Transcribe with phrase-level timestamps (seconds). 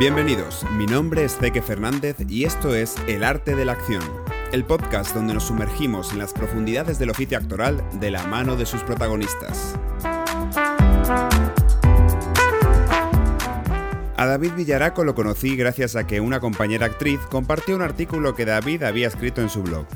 [0.00, 4.02] Bienvenidos, mi nombre es Zeke Fernández y esto es El Arte de la Acción,
[4.50, 8.64] el podcast donde nos sumergimos en las profundidades del oficio actoral de la mano de
[8.64, 9.74] sus protagonistas.
[14.16, 18.46] A David Villaraco lo conocí gracias a que una compañera actriz compartió un artículo que
[18.46, 19.86] David había escrito en su blog.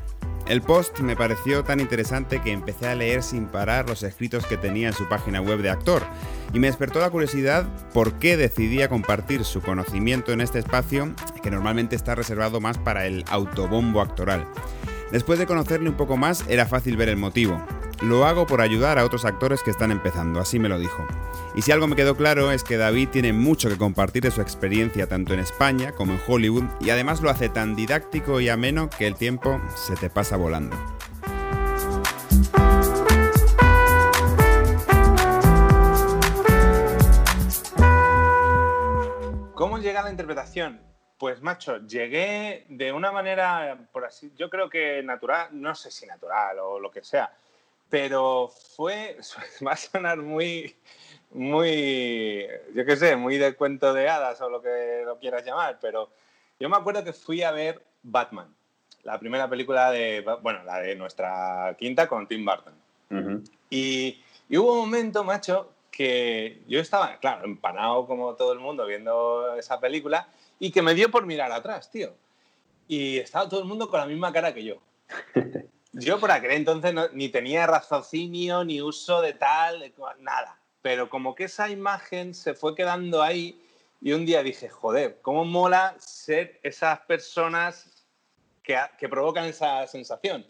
[0.46, 4.58] El post me pareció tan interesante que empecé a leer sin parar los escritos que
[4.58, 6.02] tenía en su página web de actor
[6.52, 11.50] y me despertó la curiosidad por qué decidía compartir su conocimiento en este espacio que
[11.50, 14.46] normalmente está reservado más para el autobombo actoral.
[15.10, 17.62] Después de conocerle un poco más era fácil ver el motivo.
[18.02, 21.06] Lo hago por ayudar a otros actores que están empezando, así me lo dijo.
[21.54, 24.40] Y si algo me quedó claro es que David tiene mucho que compartir de su
[24.40, 28.90] experiencia tanto en España como en Hollywood y además lo hace tan didáctico y ameno
[28.90, 30.76] que el tiempo se te pasa volando.
[39.54, 40.80] ¿Cómo llega la interpretación?
[41.16, 46.06] Pues macho, llegué de una manera, por así, yo creo que natural, no sé si
[46.06, 47.32] natural o lo que sea,
[47.88, 49.16] pero fue,
[49.66, 50.76] va a sonar muy,
[51.30, 55.78] muy, yo qué sé, muy de cuento de hadas o lo que lo quieras llamar,
[55.80, 56.10] pero
[56.58, 58.54] yo me acuerdo que fui a ver Batman,
[59.02, 62.74] la primera película de, bueno, la de nuestra quinta con Tim Burton.
[63.70, 68.86] y, y, hubo un momento, macho, que yo estaba, claro, empanado como todo el mundo
[68.86, 72.14] viendo esa película y que me dio por mirar atrás, tío.
[72.88, 74.76] Y estaba todo el mundo con la misma cara que yo.
[75.94, 81.44] Yo por aquel entonces ni tenía raciocinio, ni uso de tal, nada pero como que
[81.44, 83.58] esa imagen se fue quedando ahí
[84.02, 88.04] y un día dije, joder, ¿cómo mola ser esas personas
[88.62, 90.46] que, que provocan esa sensación?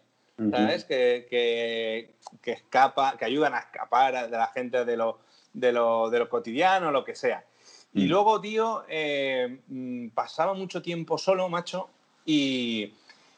[0.51, 0.83] ¿Sabes?
[0.87, 5.21] Que, que, que, escapa, que ayudan a escapar de la gente de lo,
[5.53, 7.45] de lo, de lo cotidiano, lo que sea.
[7.93, 8.09] Y mm.
[8.09, 11.91] luego, tío, eh, mm, pasaba mucho tiempo solo, macho,
[12.27, 12.93] y,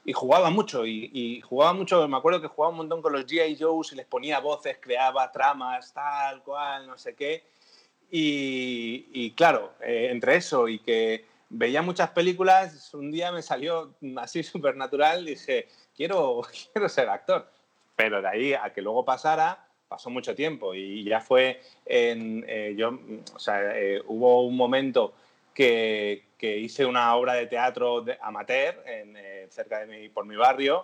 [0.08, 3.58] y jugaba mucho, y, jugaba mucho, me acuerdo que jugaba un montón con los G.I.
[3.58, 7.42] Joes y les ponía voces, creaba tramas, tal, cual, no sé qué.
[8.08, 14.42] Y, claro, eh, entre eso y que veía muchas películas, un día me salió así
[14.44, 16.42] súper natural, dije, quiero,
[16.72, 17.50] quiero ser actor.
[17.96, 22.74] Pero de ahí a que luego pasara, pasó mucho tiempo y ya fue en, eh,
[22.76, 22.96] yo,
[23.34, 25.14] o sea, eh, hubo un momento
[25.56, 30.36] que, que hice una obra de teatro amateur en, eh, cerca de mi, por mi
[30.36, 30.82] barrio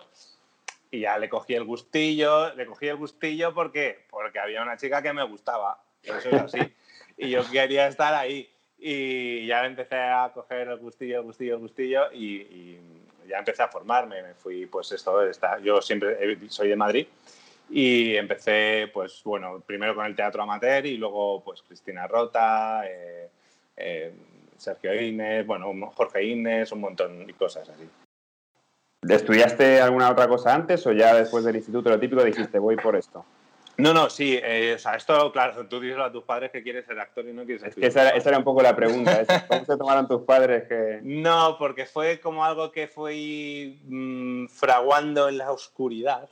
[0.89, 5.03] y ya le cogí el gustillo, le cogí el gustillo porque, porque había una chica
[5.03, 6.59] que me gustaba, eso es así,
[7.17, 8.49] y yo quería estar ahí.
[8.79, 12.77] Y ya empecé a coger el gustillo, el gustillo, el gustillo y,
[13.27, 17.07] ya empecé a formarme, me fui pues esto, está, yo siempre soy de Madrid
[17.69, 23.29] y empecé pues bueno, primero con el teatro amateur y luego pues Cristina Rota, eh,
[23.77, 24.13] eh,
[24.57, 27.89] Sergio Inés, bueno, Jorge Inés, un montón de cosas así.
[29.07, 32.95] ¿Estudiaste alguna otra cosa antes o ya después del instituto lo típico dijiste voy por
[32.95, 33.25] esto?
[33.75, 36.85] No, no, sí, eh, o sea, esto, claro, tú dices a tus padres que quieres
[36.85, 39.77] ser actor y no quieres Es que esa era, un poco la pregunta, ¿cómo se
[39.77, 40.99] tomaron tus padres que...?
[41.01, 46.29] No, porque fue como algo que fui mm, fraguando en la oscuridad.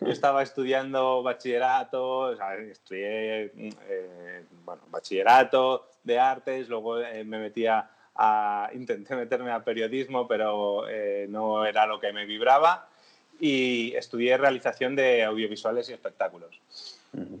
[0.00, 7.38] Yo estaba estudiando bachillerato, o sea, estudié, eh, bueno, bachillerato, de artes, luego eh, me
[7.38, 12.88] metía a, intenté meterme a periodismo, pero eh, no era lo que me vibraba
[13.38, 16.60] y estudié realización de audiovisuales y espectáculos.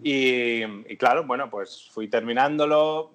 [0.02, 0.62] y,
[0.96, 3.12] claro, bueno, pues fui terminándolo,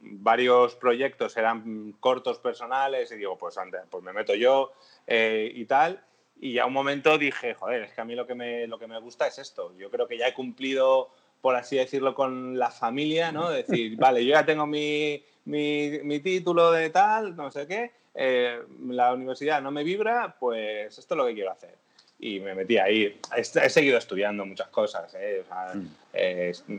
[0.00, 4.72] varios proyectos eran cortos personales y digo, pues antes, pues me meto yo
[5.06, 6.02] eh, y tal.
[6.44, 8.86] Y a un momento dije, joder, es que a mí lo que, me, lo que
[8.86, 9.72] me gusta es esto.
[9.78, 11.08] Yo creo que ya he cumplido
[11.40, 13.50] por así decirlo, con la familia, ¿no?
[13.50, 19.12] Decir, vale, yo ya tengo mi, mi, título de tal, no sé qué, eh, la
[19.12, 21.76] universidad no me vibra, pues esto es lo que quiero hacer.
[22.18, 23.20] Y me metí ahí.
[23.36, 25.44] He, seguido estudiando muchas cosas, ¿eh?
[25.44, 26.74] mm.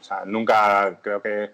[0.00, 1.50] o, sea, nunca creo que,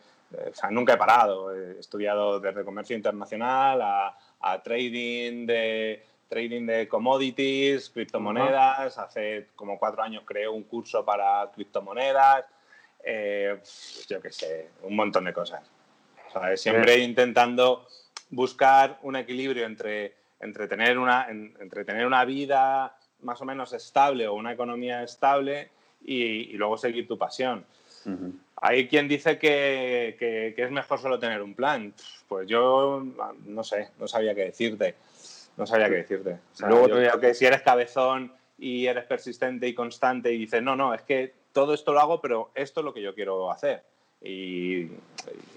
[0.51, 1.55] o sea, nunca he parado.
[1.55, 8.99] He estudiado desde comercio internacional a, a trading de trading de commodities, criptomonedas.
[8.99, 12.45] Hace como cuatro años creé un curso para criptomonedas.
[13.05, 13.61] Eh,
[14.09, 15.63] yo qué sé, un montón de cosas.
[16.57, 17.87] siempre intentando
[18.31, 24.27] buscar un equilibrio entre, entre, tener una, entre tener una vida más o menos estable
[24.27, 25.71] o una economía estable
[26.05, 27.65] y, luego seguir tu pasión.
[28.57, 31.93] Hay quien dice que, que, que, es mejor solo tener un plan.
[32.29, 33.05] Pues yo
[33.45, 34.95] no sé, no sabía qué decirte.
[35.57, 36.39] No sabía qué decirte.
[36.67, 40.95] Luego creo que si eres cabezón y eres persistente y constante y dices, no, no,
[40.95, 43.83] es que todo esto lo hago, pero esto es lo que yo quiero hacer.
[44.21, 44.89] Y,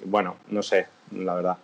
[0.05, 1.57] bueno, no sé, la verdad.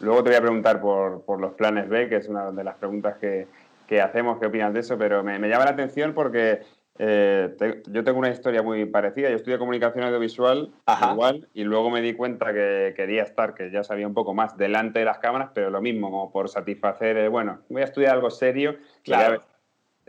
[0.00, 2.76] Luego te voy a preguntar por, por los planes B, que es una de las
[2.76, 3.46] preguntas que,
[3.86, 6.60] que hacemos, qué opinas de eso, pero me, me llama la atención porque
[6.98, 9.28] eh, yo tengo una historia muy parecida.
[9.28, 10.72] Yo estudié comunicación audiovisual
[11.12, 14.56] igual y luego me di cuenta que quería estar, que ya sabía un poco más,
[14.56, 18.14] delante de las cámaras, pero lo mismo, como por satisfacer, eh, bueno, voy a estudiar
[18.14, 18.76] algo serio.
[19.02, 19.44] Claro.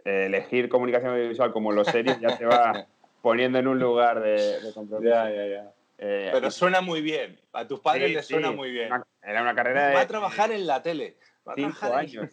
[0.06, 2.86] Eh, elegir comunicación audiovisual como lo serio ya te va
[3.22, 5.10] poniendo en un lugar de, de compromiso.
[5.10, 7.40] Ya, pero suena muy bien.
[7.52, 8.90] A tus padres les suena muy bien.
[9.22, 9.96] era una carrera de.
[9.96, 11.18] Va a trabajar en la tele.
[11.46, 12.30] Va a cinco años.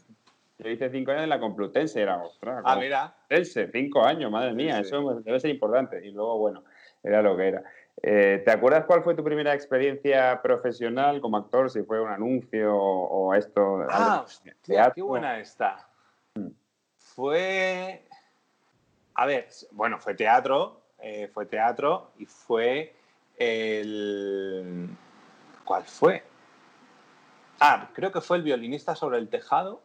[0.58, 2.62] Yo hice cinco años en la Complutense, era, ostras.
[2.64, 3.14] Ah, mira.
[3.28, 6.04] Complutense, cinco años, madre mía, eso debe ser importante.
[6.06, 6.64] Y luego, bueno,
[7.02, 7.64] era lo que era.
[8.02, 11.70] Eh, ¿Te acuerdas cuál fue tu primera experiencia profesional como actor?
[11.70, 13.86] Si fue un anuncio o, esto.
[13.90, 14.54] Ah, hostia,
[14.94, 15.88] qué buena está.
[16.34, 16.48] Hmm.
[16.98, 18.04] Fue.
[19.14, 22.94] A ver, bueno, fue teatro, eh, fue teatro y fue
[23.38, 24.88] el.
[25.64, 26.22] ¿Cuál fue?
[27.60, 29.80] Ah, creo que fue el violinista sobre el tejado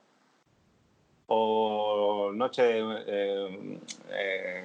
[1.29, 3.79] o Noche eh,
[4.11, 4.63] eh,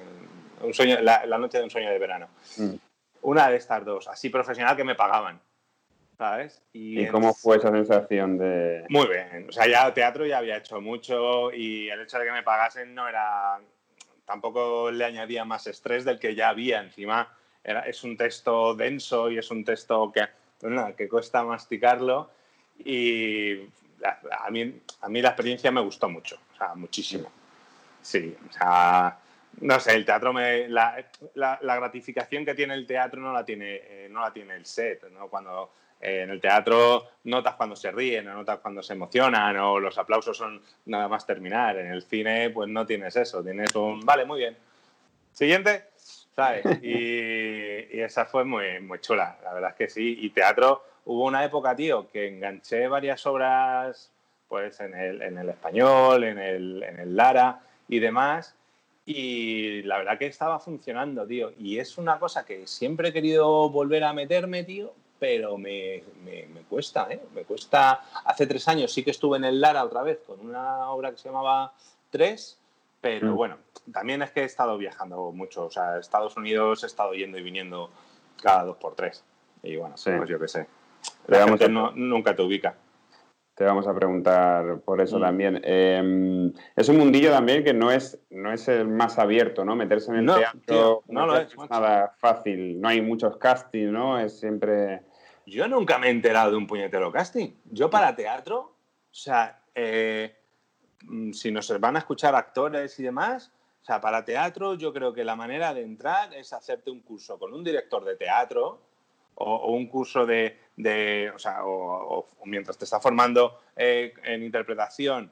[0.61, 2.27] un sueño, la, Noche de un sueño de verano.
[2.57, 2.75] Mm.
[3.21, 5.39] Una de estas dos, así profesional que me pagaban.
[6.17, 6.61] ¿Sabes?
[6.71, 8.85] ¿Y, cómo fue esa sensación de...?
[8.87, 9.47] Muy bien.
[9.49, 12.95] O sea, ya teatro ya había hecho mucho y el hecho de que me pagasen
[12.95, 13.59] no era...
[14.23, 16.81] Tampoco le añadía más estrés del que ya había.
[16.81, 20.25] Encima era, es un texto denso y es un texto que,
[20.95, 22.29] que cuesta masticarlo
[22.79, 23.55] y
[24.03, 27.31] a mí, a mí la experiencia me gustó mucho, o muchísimo.
[28.01, 29.17] Sí, o sea,
[29.61, 30.67] no sé, el teatro me.
[30.67, 31.03] La,
[31.35, 35.09] la, gratificación que tiene el teatro no la tiene, eh, no la tiene el set,
[35.11, 35.27] ¿no?
[35.27, 35.71] Cuando
[36.01, 40.37] eh, en el teatro notas cuando se ríen, notas cuando se emocionan, o los aplausos
[40.37, 41.77] son nada más terminar.
[41.77, 44.01] En el cine, pues no tienes eso, tienes un.
[44.01, 44.57] Vale, muy bien.
[45.31, 45.85] Siguiente,
[46.35, 46.65] ¿sabes?
[46.81, 50.17] Y, y esa fue muy, muy chula, la verdad es que sí.
[50.21, 54.11] Y teatro hubo una época, tío, que enganché varias obras
[54.47, 58.55] pues en el, en el español, en el, en el, Lara y demás.
[59.05, 61.51] Y la verdad que estaba funcionando, tío.
[61.57, 66.47] Y es una cosa que siempre he querido volver a meterme, tío, pero me, me,
[66.47, 67.21] me, cuesta, ¿eh?
[67.33, 68.03] Me cuesta.
[68.25, 71.17] Hace tres años sí que estuve en el Lara otra vez con una obra que
[71.17, 71.73] se llamaba
[72.09, 72.59] Tres,
[73.01, 73.35] pero mm.
[73.35, 73.57] bueno,
[73.91, 75.65] también es que he estado viajando mucho.
[75.65, 77.91] O sea, Estados Unidos he estado yendo y viniendo
[78.41, 79.23] cada dos por tres.
[79.61, 80.67] Y bueno, pues yo qué sé.
[81.27, 82.75] La gente no, nunca te ubica.
[83.55, 85.21] Te vamos a preguntar por eso mm.
[85.21, 85.61] también.
[85.63, 89.77] Em, es un mundillo también que no es, no es el más abierto, ¿no?
[89.77, 92.81] Meterse en el teatro no es, nada fácil.
[92.81, 94.19] No hay muchos castings, ¿no?
[94.19, 95.03] Es siempre...
[95.45, 97.51] Yo nunca me he enterado de un puñetero casting.
[97.71, 100.35] Yo para teatro, o sea, eh,
[101.03, 105.13] mm, si nos van a escuchar actores y demás, o sea, para teatro yo creo
[105.13, 108.81] que la manera de entrar es hacerte un curso con un director de teatro,
[109.35, 115.31] o, un curso de, o sea, o, mientras te está formando eh, en interpretación,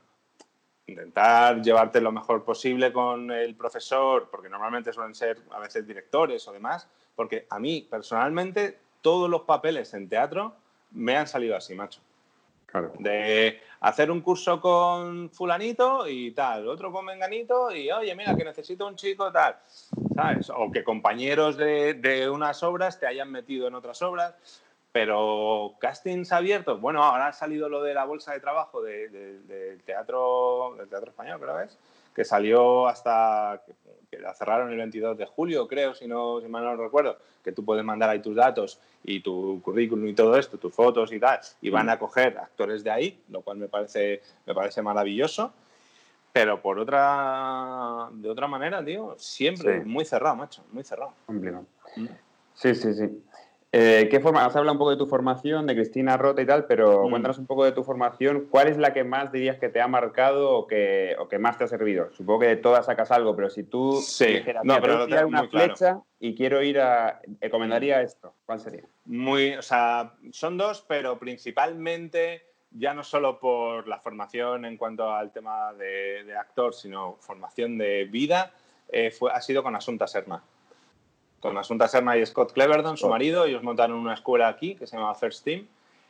[0.88, 6.48] intentar llevarte lo mejor posible con el profesor, porque normalmente suelen ser a veces directores
[6.48, 10.56] o demás, porque a mí personalmente todos los papeles en teatro
[10.92, 12.02] me han salido así, macho.
[13.00, 18.44] De hacer un curso con fulanito y tal, otro con menganito y, oye, mira, que
[18.44, 19.58] necesito un chico tal,
[20.16, 20.50] ¿sabes?
[20.50, 24.36] O que compañeros de, de unas obras te hayan metido en otras obras.
[24.92, 30.76] Pero castings abiertos, bueno, ahora ha salido lo de la bolsa de trabajo del teatro,
[30.78, 31.80] del teatro español, creo que es,
[32.14, 33.62] que salió hasta
[34.10, 37.52] que la cerraron el 22 de julio, creo, si no si mal no recuerdo, que
[37.52, 41.20] tú puedes mandar ahí tus datos y tu currículum y todo esto, tus fotos y
[41.20, 45.54] tal, y van a coger actores de ahí, lo cual me parece, me parece maravilloso.
[46.32, 51.14] Pero por otra, de otra manera, tío, siempre muy cerrado, macho, muy cerrado.
[51.28, 52.08] Mm.
[52.56, 53.24] Sí, sí, sí.
[53.75, 54.45] Eh, ¿Qué forma?
[54.45, 57.09] Has hablado un poco de tu formación, de Cristina Rota y tal, pero mm.
[57.09, 58.45] cuéntanos un poco de tu formación.
[58.51, 61.57] ¿Cuál es la que más dirías que te ha marcado o que, o que más
[61.57, 62.11] te ha servido?
[62.13, 64.27] Supongo que de todas sacas algo, pero si tú sí.
[64.27, 67.19] dijeras, no, pero ir una flecha y quiero ir a...
[67.42, 68.83] recomendaría esto, ¿cuál sería?
[69.06, 75.11] Muy, o sea, son dos, pero principalmente ya no solo por la formación en cuanto
[75.11, 78.51] al tema de, actor, sino formación de vida,
[78.89, 80.44] eh, fue, ha sido con Asunta Serma
[81.44, 83.09] con Asunta Serna y Scott Cleverdon, su oh.
[83.09, 83.44] marido.
[83.44, 85.68] Ellos montaron una escuela aquí que se llama First Team,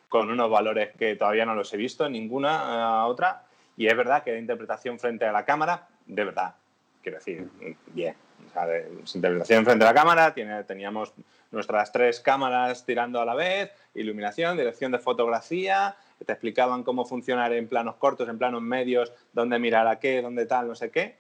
[0.08, 3.42] con unos valores que todavía no los he visto en ninguna eh, otra.
[3.76, 6.54] Y es verdad que de interpretación frente a la cámara, de verdad,
[7.02, 7.50] quiero decir,
[7.88, 8.16] bien.
[8.48, 11.12] O sea, de, interpretación frente a la cámara, tiene, teníamos
[11.50, 17.52] nuestras tres cámaras tirando a la vez, iluminación, dirección de fotografía, te explicaban cómo funcionar
[17.54, 21.18] en planos cortos, en planos medios, dónde mirar a qué, dónde tal, no sé qué.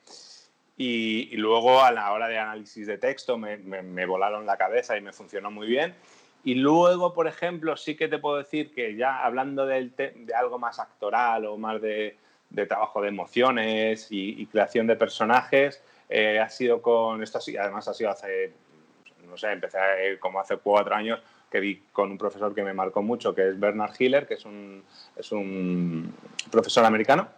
[0.76, 5.02] Y, luego a la hora de análisis de texto me, me, volaron la cabeza y
[5.02, 5.94] me funcionó muy bien.
[6.44, 9.92] Y luego, por ejemplo, sí que te puedo decir que ya hablando de
[10.36, 12.18] algo más actoral o más de,
[12.68, 17.94] trabajo de emociones y, creación de personajes, eh, ha sido con esto, sí, además ha
[17.94, 18.52] sido hace,
[19.28, 19.78] no sé, empecé
[20.20, 23.60] como hace cuatro años que vi con un profesor que me marcó mucho, que es
[23.60, 24.84] Bernard Hiller, que es un,
[25.16, 26.14] es un
[26.52, 27.30] profesor americano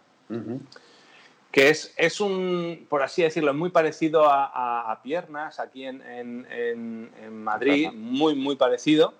[1.56, 7.90] que es, es, un, por así decirlo, muy parecido a, Piernas aquí en, en, Madrid,
[7.94, 9.14] muy, muy parecido,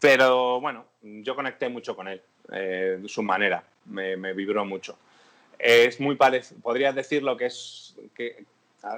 [0.00, 2.20] pero bueno, yo conecté mucho con él,
[2.52, 4.98] eh, de su manera, me, me, vibró mucho.
[5.56, 8.44] Es muy parecido, podrías decirlo que es que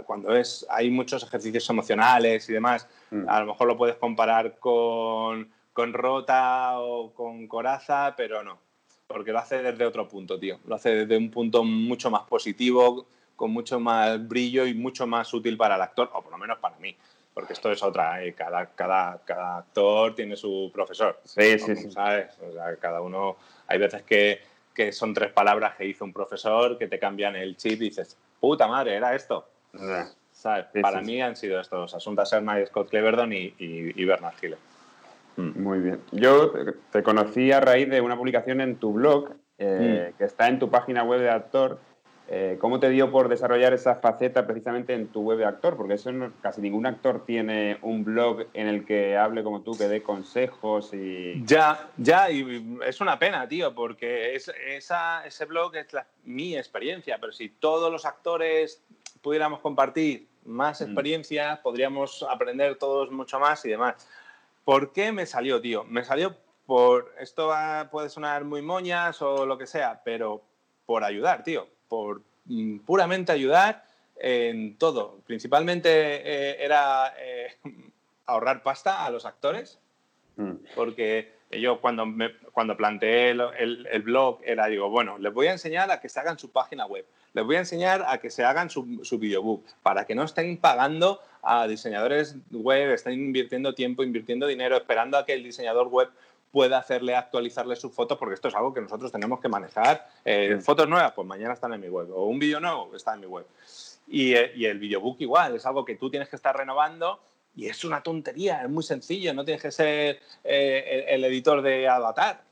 [0.06, 3.28] cuando es, hay muchos ejercicios emocionales y demás, mm.
[3.28, 8.67] a lo mejor lo puedes comparar con, con Rota o con Coraza, pero no
[9.08, 10.60] porque lo hace desde otro punto, tío.
[10.66, 15.32] Lo hace desde un punto mucho más positivo, con mucho más brillo y mucho más
[15.32, 16.94] útil para el actor, o por lo menos para mí.
[17.32, 18.34] Porque esto es otra, ¿eh?
[18.34, 21.20] cada, cada, cada actor tiene su profesor.
[21.24, 21.90] Sí, sí, sí.
[21.90, 22.36] ¿Sabes?
[22.40, 23.36] O sea, cada uno.
[23.66, 24.40] Hay veces que,
[24.74, 28.16] que, son tres palabras que hizo un profesor que te cambian el chip y dices,
[28.38, 29.48] puta madre, era esto.
[30.32, 30.66] ¿Sabes?
[30.82, 34.58] para mí han sido estos: Asunta Serna y Scott Cleverdon y, y, y Bernard Hiller.
[35.38, 35.62] Mm.
[35.62, 36.02] Muy bien.
[36.11, 36.52] Yo
[36.90, 40.18] te conocí a raíz de una publicación en tu blog, eh, mm.
[40.18, 41.78] que está en tu página web de actor.
[42.30, 45.76] Eh, ¿Cómo te dio por desarrollar esa faceta precisamente en tu web de actor?
[45.76, 46.11] Porque eso
[46.42, 50.92] casi ningún actor tiene un blog en el que hable como tú, que dé consejos
[50.92, 51.42] y...
[51.47, 55.87] Ya, ya, y es una pena, tío, porque es, ese blog es
[56.25, 58.83] mi experiencia, pero si todos los actores
[59.23, 60.85] pudiéramos compartir más mm.
[60.85, 64.07] experiencias, podríamos aprender todos mucho más y demás.
[64.68, 65.84] ¿Por qué me salió, tío?
[65.84, 67.50] Me salió por, esto
[67.90, 70.42] puede sonar muy moñas o lo que sea, pero
[70.84, 75.22] por ayudar, tío, por mm, puramente ayudar en todo.
[75.26, 77.56] Principalmente eh, era eh,
[78.26, 79.80] ahorrar pasta a los actores,
[80.37, 80.56] mm.
[80.75, 85.90] porque yo cuando, me, cuando planteé el, blog era, digo, bueno, les voy a enseñar
[85.90, 87.06] a que se hagan su página web,
[87.38, 90.57] les voy a enseñar a que se hagan su, su videobook, para que no estén
[90.57, 96.09] pagando a diseñadores web, están invirtiendo tiempo, invirtiendo dinero, esperando a que el diseñador web
[96.50, 100.09] pueda hacerle actualizarle sus fotos, porque esto es algo que nosotros tenemos que manejar.
[100.25, 103.21] Eh, fotos nuevas, pues mañana están en mi web, o un vídeo nuevo, está en
[103.21, 103.47] mi web.
[104.09, 107.21] Y, eh, y el videobook igual, es algo que tú tienes que estar renovando
[107.54, 111.87] y es una tontería, es muy sencillo, no tienes que ser eh, el, editor de
[111.87, 112.42] Avatar.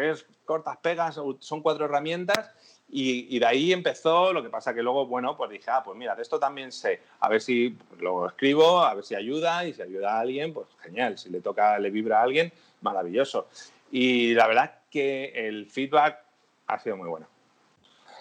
[0.00, 2.52] Es cortas, pegas, son cuatro herramientas
[2.88, 6.14] y, de ahí empezó, lo que pasa que luego, bueno, pues dije, ah, pues mira,
[6.14, 9.82] de esto también sé, a ver si lo escribo, a ver si ayuda, y si
[9.82, 12.52] ayuda a alguien, pues genial, si le toca, le vibra a alguien,
[12.82, 13.48] maravilloso.
[13.90, 16.20] Y la verdad que el feedback
[16.68, 17.26] ha sido muy bueno.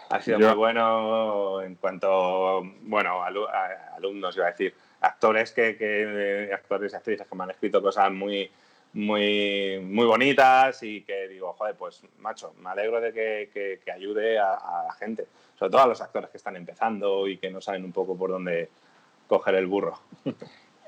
[0.09, 3.27] Ha sido muy bueno en cuanto, bueno, a,
[3.95, 8.11] alumnos, iba a decir, actores que, que, actores y actrices que me han escrito cosas
[8.11, 8.51] muy,
[8.95, 14.39] muy, muy bonitas y que digo, joder, pues macho, me alegro de que, que, ayude
[14.39, 15.25] a, la gente,
[15.59, 18.31] sobre todo a los actores que están empezando y que no saben un poco por
[18.31, 18.69] dónde
[19.27, 19.99] coger el burro.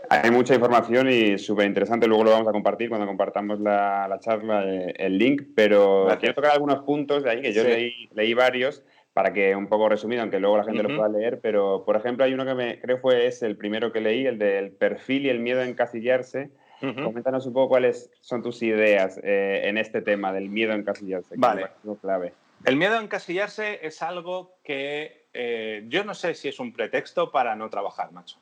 [0.10, 4.20] Hay mucha información y súper interesante, luego lo vamos a compartir cuando compartamos la, la
[4.20, 8.34] charla, eh, el link, pero quiero tocar algunos puntos de ahí, que yo leí, leí
[8.34, 11.98] varios para que un poco resumido, aunque luego la gente lo pueda leer, pero por
[11.98, 15.26] ejemplo hay uno que me creo fue es el primero que leí, el del perfil
[15.26, 20.02] y el miedo a encasillarse, Coméntanos un poco cuáles son tus ideas eh, en este
[20.02, 21.36] tema del miedo a encasillarse.
[21.38, 21.72] Vale.
[22.02, 22.34] clave.
[22.66, 27.32] El miedo a encasillarse es algo que eh, yo no sé si es un pretexto
[27.32, 28.38] para no trabajar, macho.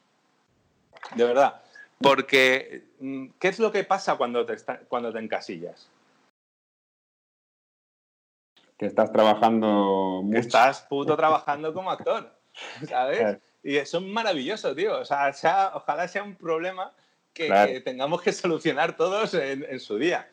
[1.15, 1.61] De verdad.
[2.01, 4.55] Porque, mm, ¿qué es lo que pasa cuando te,
[4.87, 5.89] cuando te encasillas?
[8.77, 10.39] Que estás trabajando mucho.
[10.39, 12.29] estás puto trabajando como actor,
[12.87, 13.37] ¿sabes?
[13.63, 14.99] Y eso es maravilloso, tío.
[14.99, 15.31] O sea,
[15.73, 16.93] ojalá sea un problema
[17.35, 20.27] que, tengamos que solucionar todos en, su día.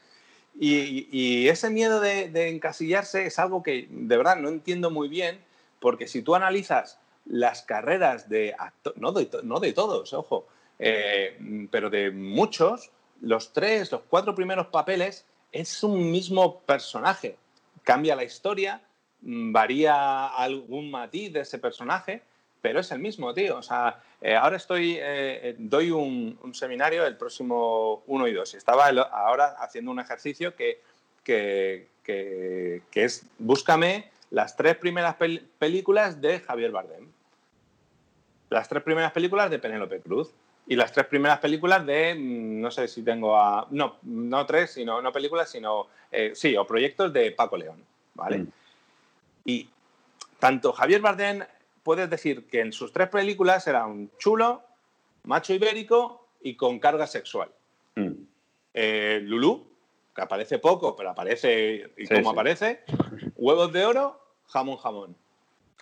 [0.58, 5.38] Y, ese miedo de, encasillarse es algo que de verdad no entiendo muy bien,
[5.80, 10.46] porque si tú analizas las carreras de actores, no de, no de todos, ojo,
[10.78, 12.90] eh, pero de muchos,
[13.20, 17.36] los tres, los cuatro primeros papeles es un mismo personaje.
[17.82, 18.80] Cambia la historia,
[19.20, 22.22] varía algún matiz de ese personaje,
[22.62, 23.58] pero es el mismo, tío.
[23.58, 25.00] O sea, eh, ahora estoy, eh,
[25.48, 30.54] eh, doy un, seminario el próximo 1 y 2 y estaba ahora haciendo un ejercicio
[30.54, 30.80] que,
[31.24, 31.88] que,
[32.94, 35.16] es, búscame las tres primeras
[35.58, 37.08] películas de Javier Bardem,
[38.48, 40.30] las tres primeras películas de Penélope Cruz
[40.66, 44.70] y las tres primeras películas de, mm, no sé si tengo a, no, no tres,
[44.70, 45.88] sino, no películas, sino,
[46.32, 48.38] sí, o proyectos de Paco León, ¿vale?
[48.38, 48.48] Mm.
[49.46, 49.68] Y
[50.38, 51.42] tanto Javier Bardem
[51.82, 54.62] puedes decir que en sus tres películas era un chulo,
[55.24, 57.50] macho ibérico y con carga sexual.
[57.94, 58.12] Mm.
[58.74, 59.66] eh, Lulú,
[60.14, 62.80] que aparece poco, pero aparece y cómo aparece,
[63.36, 65.16] huevos de oro, jamón, jamón.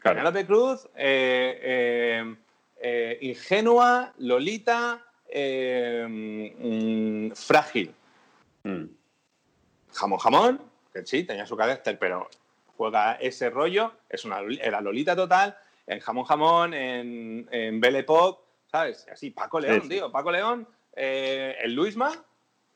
[0.02, 2.34] Penélope Cruz, eh,
[2.80, 5.04] eh, ingenua, Lolita,
[6.08, 7.94] mm, frágil.
[8.64, 8.84] Mm.
[9.92, 10.60] Jamón, jamón,
[10.92, 12.28] que sí, tenía su carácter, pero
[12.76, 15.56] juega ese rollo, es una, era Lolita total,
[15.86, 19.06] en jamón, jamón, en, en Belle Pop, ¿sabes?
[19.12, 22.12] Así, Paco León, tío, Paco León, el Luisma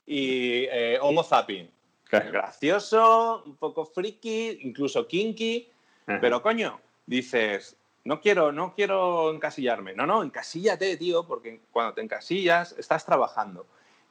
[0.05, 1.69] y eh, Homo Zapping.
[2.09, 5.69] Gracioso, un poco friki, incluso kinky,
[6.05, 9.93] pero coño, dices, no quiero, no quiero encasillarme.
[9.95, 13.65] No, no, encasíllate, tío, porque cuando te encasillas estás trabajando.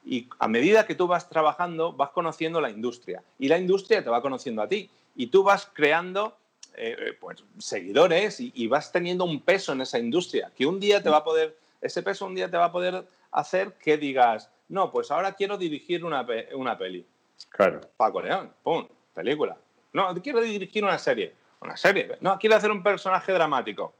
[0.04, 3.22] Y a medida que tú vas trabajando, vas conociendo la industria.
[3.38, 4.90] Y la industria te va conociendo a ti.
[5.14, 6.36] Y tú vas creando
[6.76, 10.52] eh, eh, pues, seguidores y, y, vas teniendo un peso en esa industria.
[10.56, 13.06] Que un día te va a poder, ese peso un día te va a poder
[13.32, 17.06] hacer que digas, no, pues ahora quiero dirigir una, una peli.
[17.50, 17.80] Claro.
[17.96, 19.56] Paco León, pum, película.
[19.92, 21.34] No, quiero dirigir una serie.
[21.60, 22.18] Una serie.
[22.20, 23.94] No, quiero hacer un personaje dramático.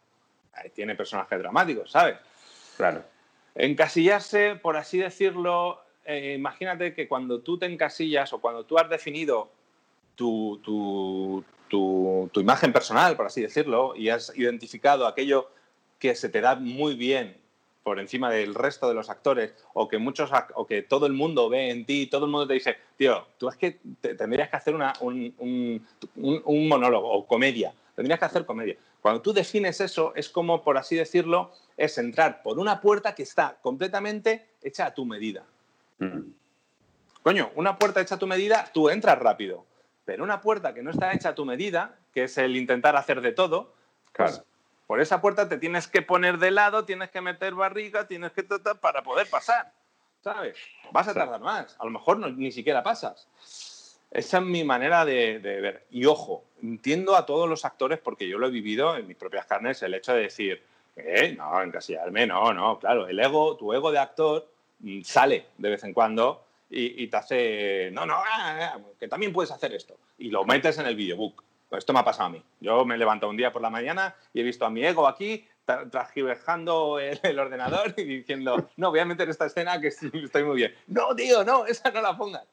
[0.53, 2.17] Ahí tiene personajes dramáticos, ¿sabes?
[2.77, 3.05] Claro.
[3.55, 8.89] Encasillarse, por así decirlo, eh, imagínate que cuando tú te encasillas o cuando tú has
[8.91, 9.51] definido
[10.15, 15.51] tu, tu, tu, imagen personal, por así decirlo, y has identificado aquello
[15.99, 17.37] que se te da muy bien
[17.83, 21.49] por encima del resto de los actores o que muchos o que todo el mundo
[21.49, 24.75] ve en ti, todo el mundo te dice, tío, tú es que tendrías que hacer
[24.75, 25.85] una, un,
[26.69, 28.77] monólogo o comedia, tendrías que hacer comedia.
[29.03, 33.25] Cuando tú defines eso, es como, por así decirlo, es entrar por una puerta que
[33.25, 35.45] está completamente hecha a tu medida.
[35.99, 36.31] Mm.
[37.23, 39.65] Coño, una puerta hecha a tu medida, tú entras rápido.
[40.05, 43.21] Pero una puerta que no está hecha a tu medida, que es el intentar hacer
[43.21, 43.73] de todo,
[44.13, 44.43] pues
[44.87, 48.43] por esa puerta te tienes que poner de lado, tienes que meter barriga, tienes que
[48.43, 49.73] tratar para poder pasar.
[50.23, 50.57] ¿Sabes?
[50.91, 51.77] Vas a tardar más.
[51.79, 53.29] A lo mejor ni siquiera pasas.
[54.11, 55.87] Esa es mi manera de, ver.
[55.91, 59.45] Y ojo, entiendo a todos los actores porque yo lo he vivido en mis propias
[59.45, 60.63] carnes, el hecho de decir,
[60.97, 65.69] eh, no, encasillarme, no, no, claro, el ego, tu ego de actor mm, sale de
[65.69, 66.45] vez en cuando
[66.77, 69.97] y, te hace, no, no, ah, ah, que también puedes hacer esto.
[70.19, 71.45] Y lo metes en el videobook.
[71.69, 72.43] Pues esto me ha pasado a mí.
[72.61, 75.47] Yo me levanto un día por la mañana y he visto a mi ego aquí
[75.91, 80.75] trajivejando el, ordenador y diciendo, no, voy a meter esta escena que estoy muy bien.
[80.89, 82.47] No, tío, no, esa no la pongas.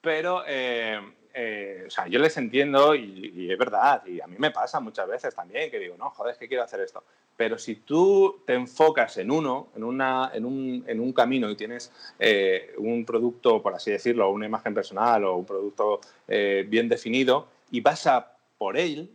[0.00, 1.00] Pero, eh,
[1.34, 5.08] eh, o sea, yo les entiendo y, es verdad, y a mí me pasa muchas
[5.08, 7.04] veces también que digo, no, joder, es que quiero hacer esto.
[7.36, 11.56] Pero si tú te enfocas en uno, en, una, en, un, en un camino y
[11.56, 17.48] tienes eh, un producto, por así decirlo, una imagen personal o un producto bien definido,
[17.70, 19.10] y vas a por él,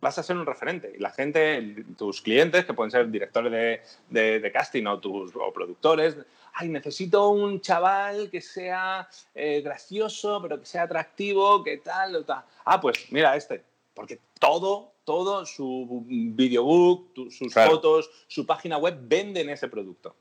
[0.00, 0.92] vas a ser un referente.
[0.96, 6.16] Y la gente, tus clientes, que pueden ser directores de, casting o, tus, o productores,
[6.58, 12.44] ay, necesito un chaval que sea eh, gracioso, pero que sea atractivo, que tal, tal.
[12.64, 13.62] Ah, pues mira este.
[13.92, 20.14] Porque todo, todo, su videobook, sus fotos, su página web venden ese producto.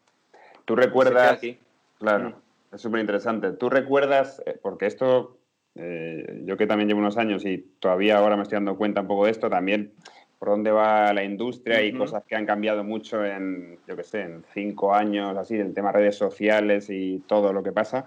[0.65, 1.33] Tú recuerdas...
[1.33, 1.57] Aquí.
[1.99, 2.75] Claro, mm.
[2.75, 3.51] es súper interesante.
[3.51, 5.37] Tú recuerdas, eh, porque esto
[5.75, 9.07] eh, yo que también llevo unos años y todavía ahora me estoy dando cuenta un
[9.07, 9.93] poco de esto, también
[10.39, 14.21] por dónde va la industria y cosas que han cambiado mucho en, yo qué sé,
[14.21, 18.05] en cinco años, así, el tema redes sociales y todo lo que pasa.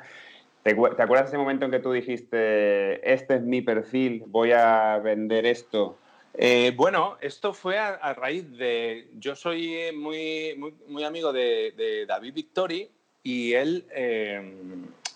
[0.62, 4.98] ¿Te, acuerdas de ese momento en que tú dijiste, este es mi perfil, voy a
[4.98, 5.96] vender esto?
[6.34, 9.08] Eh, bueno, esto fue a, raíz de.
[9.18, 10.54] Yo soy muy,
[10.86, 12.88] muy, amigo de, David Victori
[13.22, 14.40] y él, eh,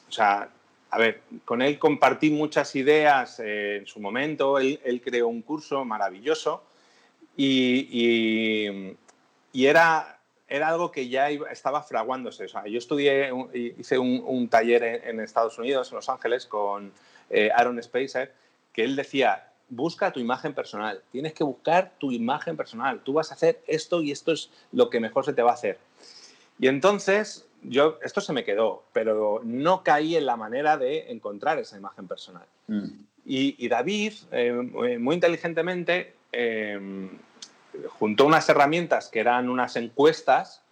[0.08, 0.48] o sea,
[0.92, 5.86] a ver, con él compartí muchas ideas eh, en su momento, él, creó un curso
[5.86, 6.64] maravilloso
[7.36, 8.96] y,
[9.54, 10.18] era,
[10.48, 12.46] era algo que ya estaba fraguándose.
[12.46, 13.30] yo estudié,
[13.78, 16.92] hice un, taller en, Estados Unidos, en Los Ángeles, con
[17.30, 18.32] eh, Aaron Spacer,
[18.72, 23.30] que él decía, busca tu imagen personal, tienes que buscar tu imagen personal, tú vas
[23.30, 25.78] a hacer esto y esto es lo que mejor se te va a hacer.
[26.58, 31.58] Y entonces yo, esto se me quedó, pero no caí en la manera de encontrar
[31.58, 32.46] esa imagen personal.
[32.66, 32.88] Mm.
[33.24, 37.08] Y, David, eh, muy inteligentemente, eh,
[37.98, 40.62] juntó unas herramientas que eran unas encuestas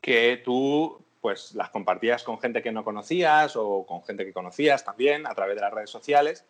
[0.00, 4.84] que tú pues las compartías con gente que no conocías o con gente que conocías
[4.84, 6.44] también a través de las redes sociales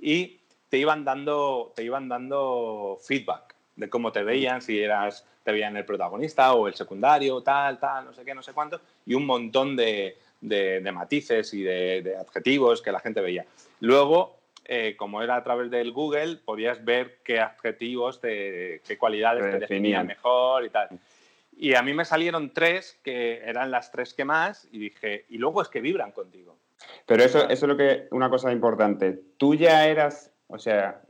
[0.00, 5.52] y te iban dando, te iban dando feedback de cómo te veían, si eras te
[5.52, 9.14] veían el protagonista o el secundario, tal, tal, no sé qué, no sé cuánto, y
[9.14, 10.16] un montón de,
[10.92, 13.44] matices y de, adjetivos que la gente veía.
[13.80, 19.58] Luego, eh, como era a través del Google, podías ver qué adjetivos, qué cualidades te
[19.58, 20.88] definían mejor y tal.
[21.56, 25.38] Y a mí me salieron tres que eran las tres que más y dije, y
[25.38, 26.56] luego es que vibran contigo.
[27.06, 29.20] Pero eso, eso es lo que, una cosa importante.
[29.36, 31.02] Tú ya eras, o sea,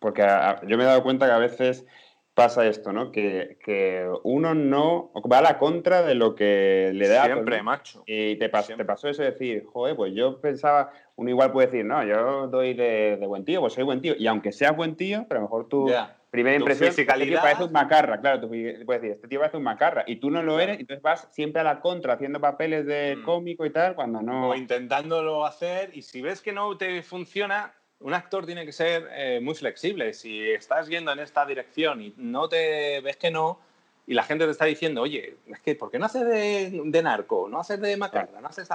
[0.00, 0.26] porque
[0.66, 1.86] yo me he dado cuenta que a veces
[2.34, 3.12] pasa esto, ¿no?
[3.12, 7.24] Que, que, uno no va a la contra de lo que le da.
[7.24, 8.02] Siempre, macho.
[8.06, 11.84] Y te, te, pasó eso de decir, joder, pues yo pensaba, uno igual puede decir,
[11.84, 14.14] no, yo doy de, de, buen tío, pues soy buen tío.
[14.18, 15.90] Y aunque seas buen tío, pero a lo mejor tu
[16.30, 19.58] primera impresión es este tío parece un macarra, claro, tú puedes decir, este tío parece
[19.58, 20.04] un macarra.
[20.06, 23.24] Y tú no lo eres, entonces vas siempre a la contra haciendo papeles de mm.
[23.24, 24.48] cómico y tal, cuando no.
[24.48, 29.08] O intentándolo hacer, y si ves que no te funciona, un actor tiene que ser
[29.12, 30.12] eh, muy flexible.
[30.12, 33.58] Si estás yendo en esta dirección y no te ves que no,
[34.06, 37.48] y la gente te está diciendo, oye, es que ¿por qué no haces de, narco?
[37.48, 38.40] ¿No haces de macarra?
[38.40, 38.68] ¿No haces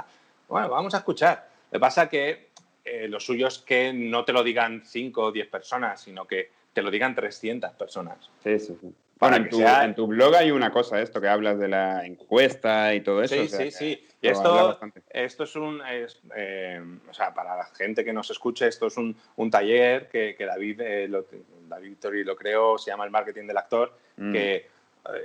[0.48, 1.50] Bueno, vamos a escuchar.
[1.72, 2.50] Lo que pasa que
[2.86, 6.50] eh, lo suyo es que no te lo digan 5 o 10 personas, sino que
[6.74, 8.30] te lo digan 300 personas.
[8.44, 8.94] Sí, sí, sí.
[9.19, 13.23] Bueno, en tu, blog hay una cosa, esto que hablas de la encuesta y todo
[13.23, 13.36] eso.
[13.36, 14.08] Sí, sí, sí.
[14.21, 15.82] Y esto, esto es un.
[15.86, 20.36] Eh, o sea, para la gente que nos escuche, esto es un, un taller que,
[20.36, 21.25] que David, eh, lo,
[21.67, 24.34] David Victory lo creo, se llama El Marketing del Actor, mm.
[24.34, 24.65] que eh,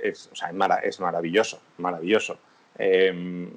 [0.03, 0.51] es, o sea,
[0.83, 2.39] es, maravilloso, maravilloso.
[2.77, 3.51] Em,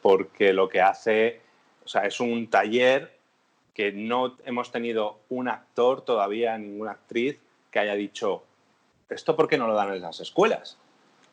[0.00, 1.40] porque lo que hace.
[1.84, 3.10] O sea, es un taller
[3.74, 7.38] que no hemos tenido un actor todavía, ninguna actriz
[7.70, 8.44] que haya dicho
[9.10, 10.78] ¿esto por qué no lo dan en las escuelas?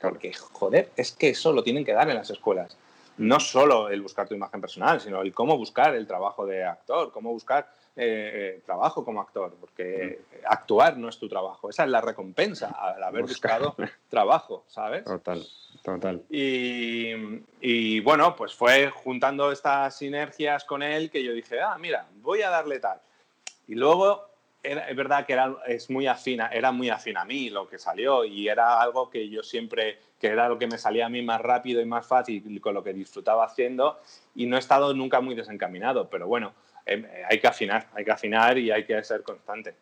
[0.01, 2.77] Porque, joder, es que eso lo tienen que dar en las escuelas.
[3.17, 7.11] No solo el buscar tu imagen personal, sino el cómo buscar el trabajo de actor,
[7.11, 7.67] cómo buscar
[7.99, 12.67] eh, eh, trabajo como actor, porque actuar no es tu trabajo, esa es la recompensa
[12.67, 13.75] al haber buscado
[14.07, 15.03] trabajo, ¿sabes?
[15.03, 15.43] Total,
[15.81, 16.21] total.
[16.29, 17.13] Y,
[17.59, 22.43] y, bueno, pues fue juntando estas sinergias con él que yo dije, ah, mira, voy
[22.43, 23.01] a darle tal.
[23.67, 24.29] Y luego
[24.63, 28.25] es verdad que era, es muy afina, era muy afín a mí lo que salió
[28.25, 31.41] y era algo que yo siempre, que era lo que me salía a mí más
[31.41, 33.99] rápido y más fácil con lo que disfrutaba haciendo
[34.35, 36.53] y no he estado nunca muy desencaminado, pero bueno,
[36.85, 39.75] em, hay que afinar, hay que afinar y hay que ser constante.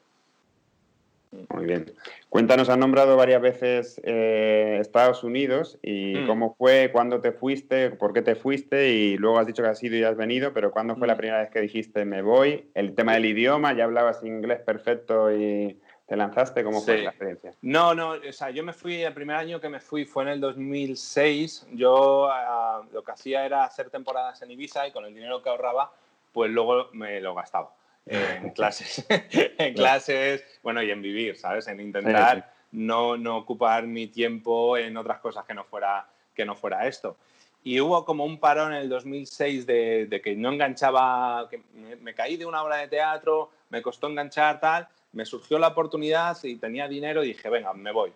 [1.50, 1.94] Muy bien.
[2.30, 6.28] Cuéntanos, has nombrado varias veces eh, Estados Unidos y mm.
[6.28, 9.84] cómo fue, cuándo te fuiste, por qué te fuiste y luego has dicho que has
[9.84, 11.18] ido y has venido, pero ¿cuándo fue la mm.
[11.18, 12.70] primera vez que dijiste me voy?
[12.74, 17.54] El tema del idioma, ya hablabas inglés perfecto y te lanzaste, ¿cómo fue la experiencia?
[17.62, 20.30] No, no, o sea, yo me fui, el primer año que me fui fue en
[20.30, 25.14] el 2006, yo ah, lo que hacía era hacer temporadas en Ibiza y con el
[25.14, 25.92] dinero que ahorraba,
[26.32, 27.72] pues luego me lo gastaba
[28.06, 31.68] en clases, en clases, bueno, y en vivir, ¿sabes?
[31.68, 36.56] En intentar No, no ocupar mi tiempo en otras cosas que no fuera, que no
[36.56, 37.18] fuera esto.
[37.64, 41.62] Y hubo como un parón en el 2006 de, de que no enganchaba, que
[42.00, 46.38] me, caí de una obra de teatro, me costó enganchar tal, me surgió la oportunidad
[46.44, 48.14] y tenía dinero y dije, venga, me voy.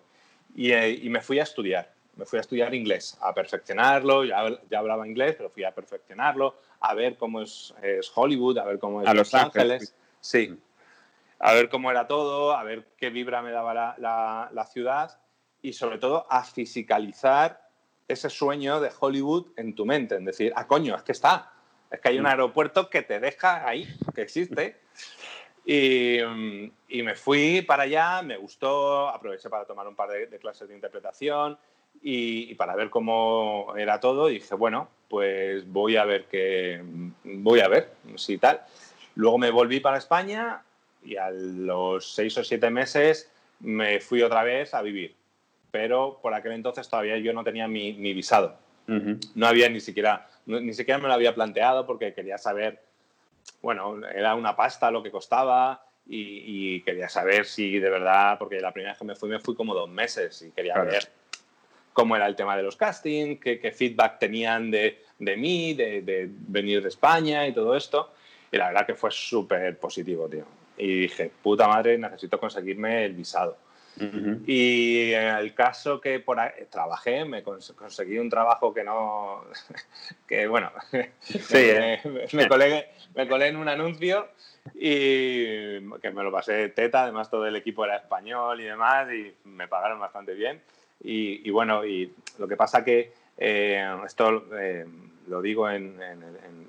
[0.56, 4.56] Y, eh, y me fui a estudiar, me fui a estudiar inglés, a perfeccionarlo, ya,
[4.69, 7.73] ya hablaba inglés, pero fui a perfeccionarlo, a ver cómo es,
[8.15, 9.95] Hollywood, a ver cómo es Los, Ángeles.
[10.21, 10.57] Sí.
[11.39, 15.19] A ver cómo era todo, a ver qué vibra me daba la, la, ciudad
[15.61, 17.69] y sobre todo a fisicalizar
[18.07, 21.53] ese sueño de Hollywood en tu mente, en decir, ah, coño, es que está,
[21.89, 24.81] es que hay un aeropuerto que te deja ahí, que existe.
[25.65, 26.19] Y,
[26.87, 30.67] y, me fui para allá, me gustó, aproveché para tomar un par de, de clases
[30.67, 31.57] de interpretación
[32.01, 36.81] y, para ver cómo era todo, dije, bueno, pues voy a ver qué,
[37.23, 38.61] voy a ver si tal.
[39.15, 40.61] Luego me volví para España
[41.03, 45.15] y a los seis o siete meses me fui otra vez a vivir.
[45.71, 48.57] Pero por aquel entonces todavía yo no tenía mi, visado.
[48.87, 52.81] No había ni siquiera, ni siquiera me lo había planteado porque quería saber,
[53.61, 58.71] bueno, era una pasta lo que costaba y, quería saber si de verdad, porque la
[58.71, 61.07] primera vez que me fui me fui como dos meses y quería ver
[61.99, 66.29] cómo era el tema de los castings, qué, feedback tenían de, de mí, de, de,
[66.31, 68.13] venir de España y todo esto.
[68.49, 70.45] Y la verdad que fue súper positivo, tío.
[70.77, 73.57] Y dije, puta madre, necesito conseguirme el visado.
[74.47, 79.43] Y en el caso que por ahí, trabajé, me conseguí un trabajo que no,
[80.25, 80.71] que bueno,
[81.19, 82.01] sí, me, ¿eh?
[82.31, 84.29] me, colé, me, colé, en un anuncio
[84.73, 89.35] y que me lo pasé teta, además todo el equipo era español y demás y
[89.43, 90.62] me pagaron bastante bien.
[91.01, 94.85] Y, bueno, y lo que pasa que eh, esto eh,
[95.27, 95.97] lo digo en,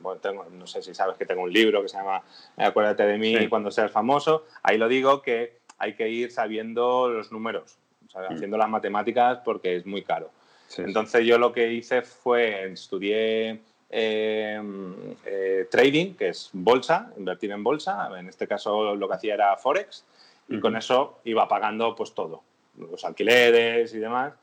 [0.00, 2.22] bueno, tengo, no sé si sabes que tengo un libro que se llama
[2.56, 7.32] Acuérdate de mí cuando seas famoso, ahí lo digo que hay que ir sabiendo los
[7.32, 7.78] números,
[8.14, 8.34] mm.
[8.34, 10.30] haciendo las matemáticas porque es muy caro.
[10.78, 18.08] Entonces yo lo que hice fue, estudié eh, trading, que es bolsa, invertir en bolsa,
[18.16, 20.04] en este caso lo que hacía era Forex,
[20.48, 22.42] y con eso iba pagando pues todo
[22.80, 24.34] los alquileres y demás.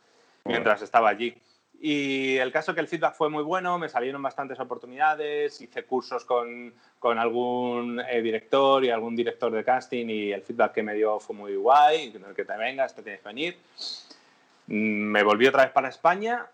[0.46, 1.36] mientras estaba allí.
[1.80, 6.26] Y el caso que el feedback fue muy bueno, me salieron bastantes oportunidades, hice cursos
[6.26, 10.96] con, con algún eh, director y algún director de casting y el feedback que me
[10.96, 13.58] dio fue muy guay, que te vengas, te tienes que venir.
[14.68, 16.48] Mm, me volví otra vez para España,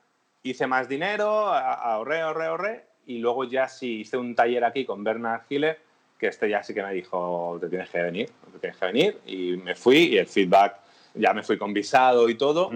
[0.44, 5.06] hice más dinero, ahorré, ahorré, ahorré y luego ya sí hice un taller aquí con
[5.06, 5.80] Bernard Hiller,
[6.20, 9.20] que este ya sí que me dijo, te tienes que venir, te tienes que venir
[9.26, 10.76] y me fui y el feedback,
[11.14, 12.72] ya me fui con visado y todo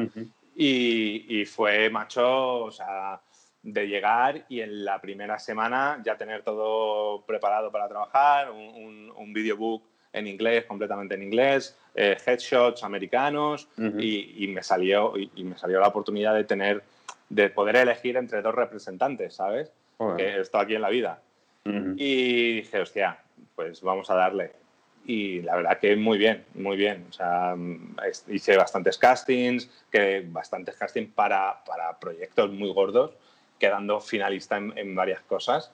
[0.56, 3.20] y, y, fue, macho, o sea,
[3.62, 9.34] de llegar y en la primera semana ya tener todo preparado para trabajar, un, un,
[9.34, 15.58] videobook en inglés, completamente en inglés, eh, headshots americanos y, y, me salió, y, me
[15.58, 16.84] salió la oportunidad de tener,
[17.30, 19.72] de poder elegir entre dos representantes, ¿sabes?
[20.16, 21.22] Que esto aquí en la vida.
[21.66, 23.20] Y dije, hostia,
[23.56, 24.54] pues vamos a darle.
[25.10, 27.06] Y la verdad que muy bien, muy bien.
[27.10, 27.56] O sea,
[28.28, 33.14] hice bastantes castings, que bastantes castings para, para proyectos muy gordos
[33.58, 35.72] quedando finalista en, varias cosas.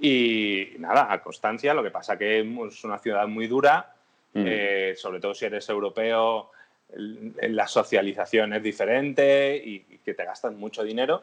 [0.00, 3.94] Y nada, a constancia, lo que pasa que es una ciudad muy dura,
[4.32, 4.44] mm.
[4.44, 6.50] eh, sobre todo si eres europeo,
[6.96, 11.22] la socialización es diferente y, que te gastas mucho dinero.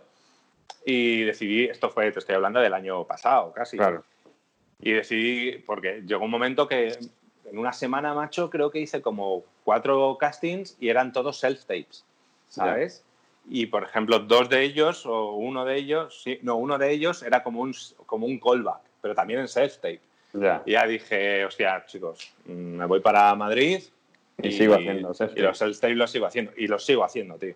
[0.85, 3.75] Y decidí, esto fue, te estoy hablando del año pasado casi.
[3.75, 4.05] Claro.
[4.79, 6.97] Y decidí, porque llegó un momento que
[7.51, 12.03] en una semana, macho, creo que hice como cuatro castings y eran todos self-tapes,
[12.47, 13.03] ¿sabes?
[13.49, 17.23] y por ejemplo dos de ellos o uno de ellos, sí, no, uno de ellos
[17.23, 17.73] era como un,
[18.05, 19.99] como un callback, pero también en self-tape.
[20.65, 23.81] Y ya dije, hostia, chicos, mm, me voy para Madrid
[24.41, 25.39] y, sigo haciendo self-tape.
[25.39, 27.55] Y los self-tape los sigo haciendo, y los sigo haciendo, tío.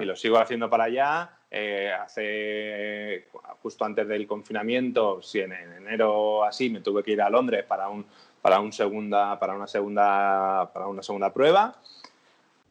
[0.00, 1.30] Y los sigo haciendo para allá.
[1.50, 3.24] Eh, hace
[3.62, 7.88] justo antes del confinamiento, si en, enero así, me tuve que ir a Londres para
[7.88, 8.04] un
[8.42, 11.76] para un segunda para una segunda para una segunda prueba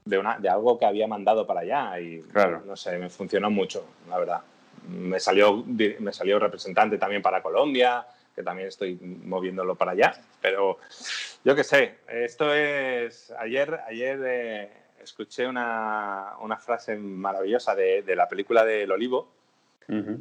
[0.07, 2.63] de, una, de algo que había mandado para allá y claro.
[2.65, 4.41] no sé, me funcionó mucho, la verdad.
[4.89, 10.77] Me salió, me salió representante también para Colombia, que también estoy moviéndolo para allá, pero
[11.43, 14.69] yo qué sé, esto es, ayer, ayer eh,
[15.01, 19.27] escuché una, una, frase maravillosa de, de, la película del Olivo,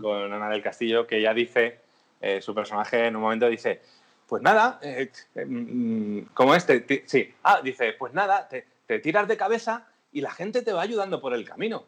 [0.01, 1.81] con Ana del Castillo, que ella dice,
[2.21, 3.81] eh, su personaje en un momento dice,
[4.29, 9.37] pues nada, eh, mm, como este, sí, ah, dice, pues nada, te, te tiras de
[9.37, 11.85] cabeza y la gente te va ayudando por el camino.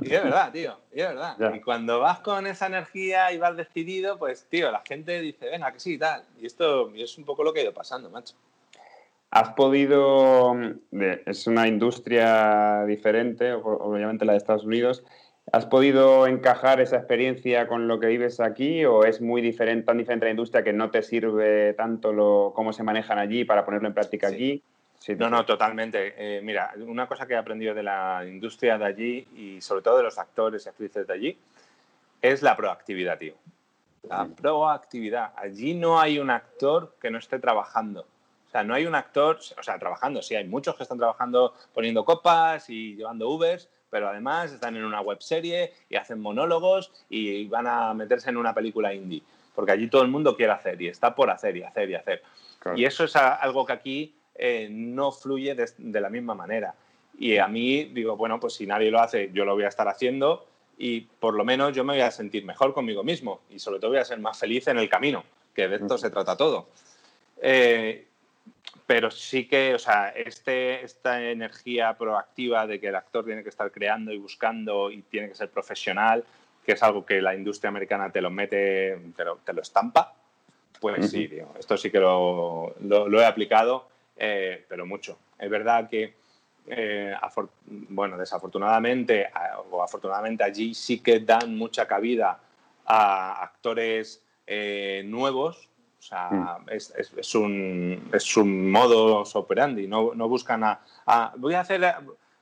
[0.00, 1.54] Y es verdad, tío, y es verdad.
[1.54, 5.72] Y cuando vas con esa energía y vas decidido, pues, tío, la gente dice, venga,
[5.72, 6.22] que sí, tal.
[6.40, 8.34] Y esto es un poco lo que ha ido pasando, macho.
[9.30, 10.54] Has podido,
[11.26, 15.02] es una industria diferente, obviamente la de Estados Unidos,
[15.52, 19.98] ¿has podido encajar esa experiencia con lo que vives aquí o es muy diferente, tan
[19.98, 23.88] diferente la industria que no te sirve tanto lo, cómo se manejan allí para ponerlo
[23.88, 24.62] en práctica aquí?
[25.18, 26.14] no, no, totalmente.
[26.16, 29.98] Eh, mira, una cosa que he aprendido de la industria de allí y sobre todo
[29.98, 31.38] de los actores y actrices de allí
[32.20, 33.34] es la proactividad, tío.
[34.08, 35.32] La proactividad.
[35.36, 38.02] Allí no hay un actor que no esté trabajando.
[38.46, 41.54] O sea, no hay un actor, o sea, trabajando, sí, hay muchos que están trabajando
[41.74, 46.92] poniendo copas y llevando Ubers, pero además están en una web serie y hacen monólogos
[47.08, 49.22] y van a meterse en una película indie.
[49.54, 52.22] Porque allí todo el mundo quiere hacer y está por hacer y hacer y hacer.
[52.74, 56.74] Y eso es algo que aquí eh, no fluye de, la misma manera.
[57.18, 59.88] Y a mí digo, bueno, pues si nadie lo hace, yo lo voy a estar
[59.88, 60.46] haciendo
[60.76, 63.92] y por lo menos yo me voy a sentir mejor conmigo mismo y sobre todo
[63.92, 66.68] voy a ser más feliz en el camino, que de esto se trata todo.
[67.40, 68.06] Eh,
[68.86, 73.48] pero sí que, o sea, este, esta energía proactiva de que el actor tiene que
[73.48, 76.24] estar creando y buscando y tiene que ser profesional,
[76.64, 80.14] que es algo que la industria americana te lo mete, te lo, te lo estampa,
[80.80, 85.18] pues sí, esto sí que lo, lo he aplicado eh, pero mucho.
[85.38, 86.14] Es verdad que,
[86.66, 87.14] eh,
[87.62, 89.28] bueno, desafortunadamente
[89.70, 92.40] o afortunadamente allí sí que dan mucha cabida
[92.86, 95.68] a actores eh, nuevos.
[95.98, 96.70] O sea, mm.
[96.70, 99.86] es, es, un, es un modo operandi.
[99.86, 100.80] No, no buscan a,
[101.36, 101.82] voy a hacer,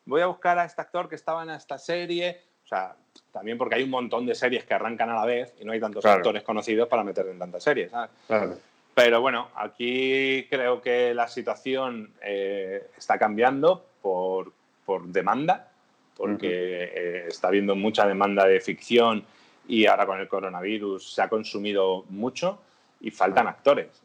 [0.04, 2.40] voy a buscar a este actor que estaba en esta serie.
[2.64, 2.96] O sea,
[3.32, 5.80] también porque hay un montón de series que arrancan a la vez y no hay
[5.80, 7.90] tantos actores conocidos para meter en tantas series.
[8.26, 8.56] Claro.
[8.94, 14.52] Pero bueno, aquí creo que la situación eh, está cambiando por,
[14.84, 15.72] por demanda,
[16.16, 19.24] porque eh, está habiendo mucha demanda de ficción
[19.66, 22.60] y ahora con el coronavirus se ha consumido mucho
[23.00, 24.02] y faltan actores.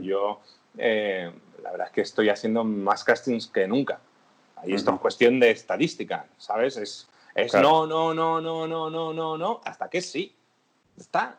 [0.00, 0.40] Yo,
[0.78, 3.98] eh, la verdad es que estoy haciendo más castings que nunca.
[4.56, 6.76] Ahí esto es cuestión de estadística, ¿sabes?
[6.76, 10.34] Es, es no, no, no, no, no, no, no, no, hasta que sí.
[10.96, 11.38] Está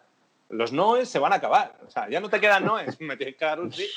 [0.54, 1.76] los noes se van a acabar.
[1.86, 3.88] O sea, ya no te quedan noes, me tienes que dar un sí.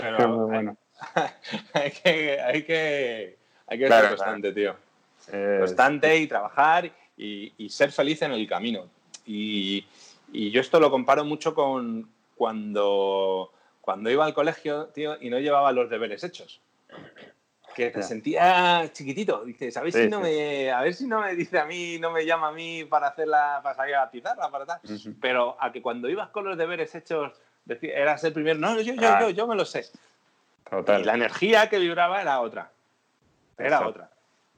[0.00, 0.76] Pero bueno.
[1.74, 4.76] hay, que, hay que, hay que ser constante, tío.
[5.58, 8.88] Constante y trabajar y, ser feliz en el camino.
[9.26, 9.84] Y,
[10.50, 15.72] yo esto lo comparo mucho con cuando, cuando iba al colegio, tío, y no llevaba
[15.72, 16.60] los deberes hechos
[17.76, 19.44] que te sentía chiquitito.
[19.44, 22.10] Dices, a ver, si no Me, a ver si no me dice a mí, no
[22.10, 24.80] me llama a mí para hacer la, para salir a la pizarra, para tal.
[25.20, 27.32] Pero a que cuando ibas con los deberes hechos,
[27.82, 29.84] eras el primero, no, yo, yo, yo, yo me lo sé.
[30.68, 31.02] Total.
[31.02, 32.72] Y la energía que vibraba era otra.
[33.58, 34.10] Era otra.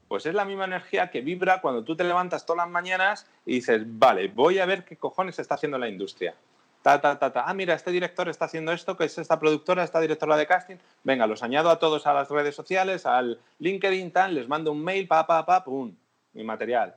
[0.09, 3.55] Pues es la misma energía que vibra cuando tú te levantas todas las mañanas y
[3.55, 6.33] dices, vale, voy a ver qué cojones está haciendo la industria.
[6.81, 7.43] Ta, ta, ta, ta.
[7.45, 10.77] Ah, mira, este director está haciendo esto, que es esta productora, esta directora de casting.
[11.03, 14.83] Venga, los añado a todos a las redes sociales, al LinkedIn, tal, les mando un
[14.83, 15.93] mail, pa, pa, pa, pum,
[16.33, 16.95] mi material.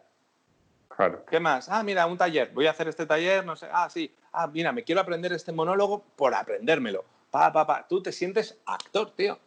[0.88, 1.22] Claro.
[1.29, 1.68] ¿Qué más?
[1.68, 2.51] Ah, mira, un taller.
[2.55, 3.68] Voy a hacer este taller, no sé.
[3.70, 4.11] Ah, sí.
[4.33, 7.05] Ah, mira, me quiero aprender este monólogo por aprendérmelo.
[7.31, 7.87] Pa, pa, pa.
[7.87, 9.38] Tú te sientes actor, tío.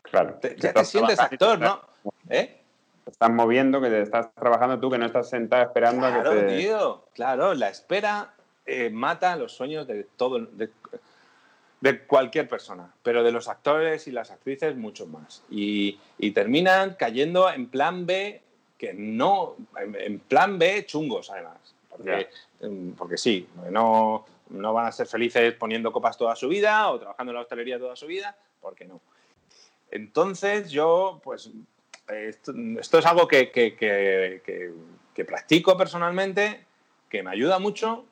[0.00, 0.38] Claro.
[0.56, 1.82] ya te sientes actor, ¿no?
[2.30, 2.59] ¿Eh?
[3.10, 6.30] Te estás moviendo, que te estás trabajando tú, que no estás sentado esperando a que
[6.30, 6.58] te...
[6.58, 7.04] tío.
[7.12, 10.70] Claro, la espera eh, mata los sueños de todo, de,
[12.06, 15.42] cualquier persona, pero de los actores y las actrices mucho más.
[15.50, 15.98] Y,
[16.32, 18.42] terminan cayendo en plan B,
[18.78, 22.28] que no, en, plan B chungos además, porque,
[22.60, 27.00] em, porque sí, no, no van a ser felices poniendo copas toda su vida o
[27.00, 29.00] trabajando en la hostelería toda su vida, porque no.
[29.90, 31.50] Entonces yo, pues,
[32.12, 32.52] esto,
[32.98, 36.64] es algo que, que, practico personalmente,
[37.08, 38.06] que me ayuda mucho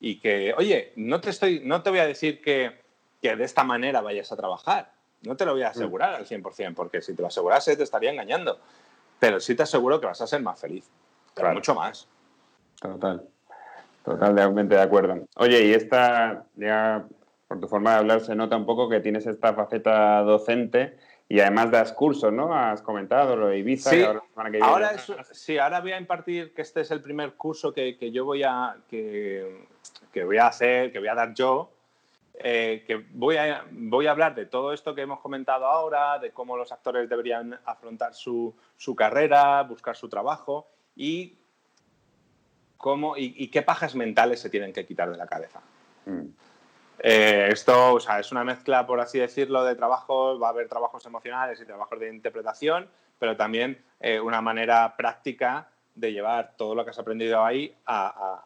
[0.00, 2.80] y que, oye, no te, estoy, no te voy a decir que,
[3.20, 4.92] que de esta manera vayas a trabajar.
[5.22, 8.10] No te lo voy a asegurar al 100%, porque si te lo asegurase te estaría
[8.10, 8.58] engañando.
[9.18, 10.90] Pero sí te aseguro que vas a ser más feliz.
[11.34, 12.06] Pero mucho más.
[12.80, 13.22] Total.
[14.04, 15.26] Totalmente de acuerdo.
[15.36, 17.06] Oye, y esta, ya
[17.48, 21.40] por tu forma de hablar, se nota un poco que tienes esta faceta docente y
[21.40, 22.54] además das cursos, ¿no?
[22.54, 23.90] Has comentado lo de Ibiza.
[23.90, 24.04] Sí,
[24.60, 24.96] ahora,
[25.32, 28.42] sí, ahora voy a impartir, que este es el primer curso que, que yo voy
[28.42, 29.66] a, que,
[30.12, 31.70] que, voy a hacer, que voy a dar yo,
[32.34, 36.32] eh, que voy a, voy a hablar de todo esto que hemos comentado ahora, de
[36.32, 41.38] cómo los actores deberían afrontar su, su carrera, buscar su trabajo y,
[42.76, 45.62] cómo, y, qué pajas mentales se tienen que quitar de la cabeza.
[46.04, 46.26] Mm.
[47.06, 50.70] Eh, esto o sea, es una mezcla, por así decirlo, de trabajos, va a haber
[50.70, 52.88] trabajos emocionales y trabajos de interpretación,
[53.18, 58.40] pero también eh, una manera práctica de llevar todo lo que has aprendido ahí al,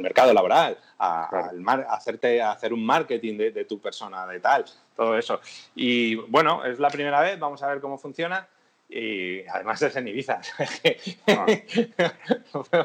[0.00, 1.50] mercado laboral, a,
[1.88, 4.64] hacerte, hacer un marketing de, tu persona, de tal,
[4.94, 5.40] todo eso.
[5.74, 8.46] Y bueno, es la primera vez, vamos a ver cómo funciona.
[8.88, 10.40] Y además es en Ibiza.
[11.26, 11.44] No,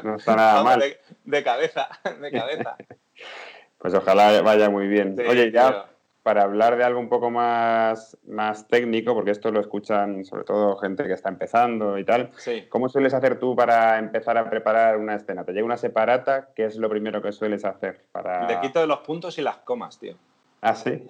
[0.02, 0.82] no está nada mal.
[1.24, 1.88] de cabeza,
[2.20, 2.76] de cabeza.
[3.84, 5.14] Pues ojalá vaya muy bien.
[5.28, 5.90] Oye, ya
[6.22, 10.78] para hablar de algo un poco más, más técnico, porque esto lo escuchan sobre todo
[10.78, 12.30] gente que está empezando y tal,
[12.70, 15.44] ¿cómo sueles hacer tú para empezar a preparar una escena?
[15.44, 16.48] ¿Te llega una separata?
[16.56, 18.06] ¿Qué es lo primero que sueles hacer?
[18.10, 18.48] Para...
[18.48, 20.14] Le quito de los puntos y las comas, tío.
[20.62, 21.06] ¿Ah, sí?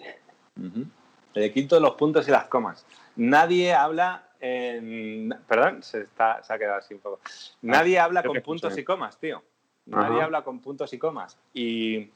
[1.35, 2.85] Le quito de los puntos y las comas.
[3.15, 5.33] Nadie habla en...
[5.47, 7.21] Perdón, se, está, se ha quedado así un poco.
[7.25, 7.29] Ah,
[7.63, 9.45] Nadie habla con puntos y comas, tío.
[9.87, 11.39] Nadie habla con puntos y comas.
[11.53, 12.11] Y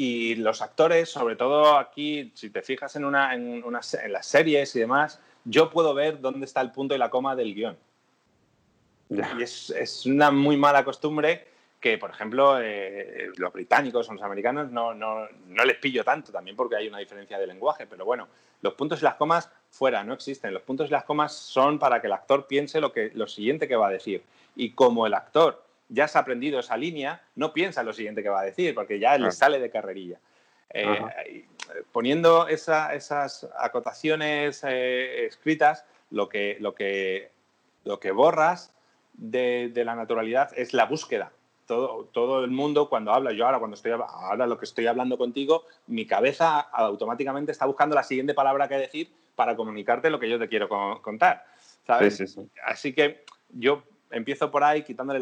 [0.00, 4.76] y los actores, sobre todo aquí, si te fijas en, una, en, en las series
[4.76, 7.76] y demás, yo puedo ver dónde está el punto y la coma del guion.
[9.10, 11.48] Y es, es, una muy mala costumbre
[11.80, 16.30] que, por ejemplo, eh, los británicos o los americanos no, no, no, les pillo tanto,
[16.30, 18.28] también porque hay una diferencia de lenguaje, pero bueno,
[18.62, 20.54] los puntos y las comas fuera, no existen.
[20.54, 23.66] Los puntos y las comas son para que el actor piense lo, que, lo siguiente
[23.66, 24.22] que va a decir.
[24.54, 28.28] Y como el actor ya has aprendido esa línea, no piensa en lo siguiente que
[28.28, 30.18] va a decir, porque ya le sale de carrerilla.
[30.70, 31.46] Eh,
[31.92, 37.30] poniendo esas acotaciones eh, escritas, lo que, lo, que,
[37.84, 38.74] lo que borras
[39.14, 41.32] de, la naturalidad es la búsqueda.
[41.66, 45.18] Todo, todo, el mundo cuando habla, yo ahora cuando estoy ahora lo que estoy hablando
[45.18, 50.30] contigo, mi cabeza automáticamente está buscando la siguiente palabra que decir para comunicarte lo que
[50.30, 50.68] yo te quiero
[51.02, 51.44] contar.
[51.86, 52.38] ¿sabes?
[52.64, 55.20] Así que yo empiezo por ahí quitándole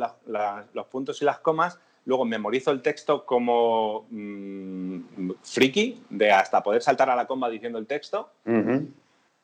[0.73, 6.83] los puntos y las comas, luego memorizo el texto como mm, friki, de hasta poder
[6.83, 8.31] saltar a la comba diciendo el texto.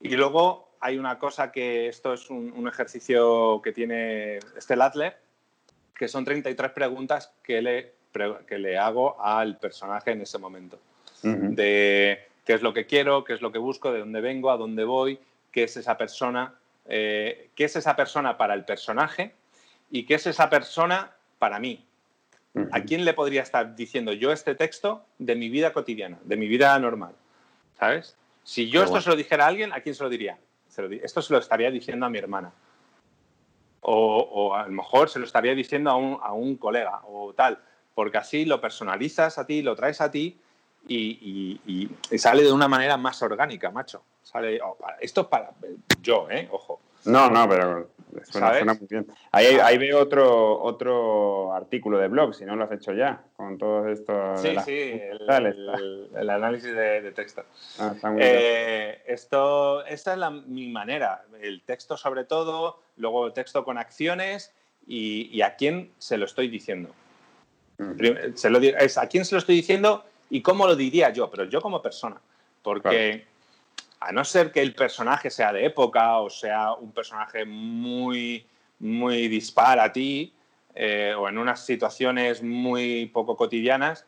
[0.01, 5.16] Y luego hay una cosa que esto es un, ejercicio que tiene este Adler,
[5.95, 7.95] que son 33 preguntas que le,
[8.47, 10.78] que le hago al personaje en ese momento.
[11.22, 14.57] De qué es lo que quiero, qué es lo que busco, de dónde vengo, a
[14.57, 15.20] dónde voy,
[15.53, 16.55] qué es esa persona
[16.87, 19.35] eh, qué es esa persona para el personaje
[19.91, 21.85] y qué es esa persona para mí.
[22.70, 26.49] ¿A quién le podría estar diciendo yo este texto de mi vida cotidiana, de mi
[26.49, 27.14] vida normal?
[27.78, 28.14] ¿Sabes?
[28.45, 30.39] Si yo esto se lo dijera a alguien, ¿a quién se lo diría?
[31.03, 32.53] esto se lo estaría diciendo a mi hermana.
[33.80, 37.59] O, a lo mejor se lo estaría diciendo a un, a un, colega o tal,
[37.95, 40.39] porque así lo personalizas a ti, lo traes a ti
[40.89, 41.61] y,
[42.11, 44.03] y, sale de una manera más orgánica, macho.
[44.22, 45.53] Sale, oh, esto es para
[46.01, 46.49] yo, ¿eh?
[46.51, 46.80] Ojo.
[47.05, 47.91] No, no, pero
[48.22, 49.07] suena, muy bien.
[49.33, 53.59] Ahí, ahí, veo otro, otro artículo de blog, si no lo has hecho ya, con
[53.59, 54.37] todo esto.
[54.37, 57.45] Sí, sí, el, análisis de, texto.
[57.78, 63.26] Ah, está muy eh, esto, esta es la, mi manera, el texto sobre todo, luego
[63.26, 64.55] el texto con acciones
[64.87, 66.91] y, a quién se lo estoy diciendo.
[67.78, 68.35] Mm.
[68.35, 71.45] Se lo, es a quién se lo estoy diciendo y cómo lo diría yo, pero
[71.45, 72.18] yo como persona.
[72.62, 73.26] Porque
[74.01, 78.47] a no ser que el personaje sea de época o sea un personaje muy,
[78.78, 80.33] muy dispar a ti
[80.74, 84.07] eh, o en unas situaciones muy poco cotidianas,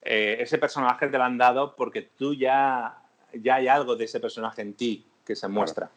[0.00, 2.96] eh, ese personaje te lo han dado porque tú ya,
[3.34, 5.90] ya hay algo de ese personaje en ti que se muestra.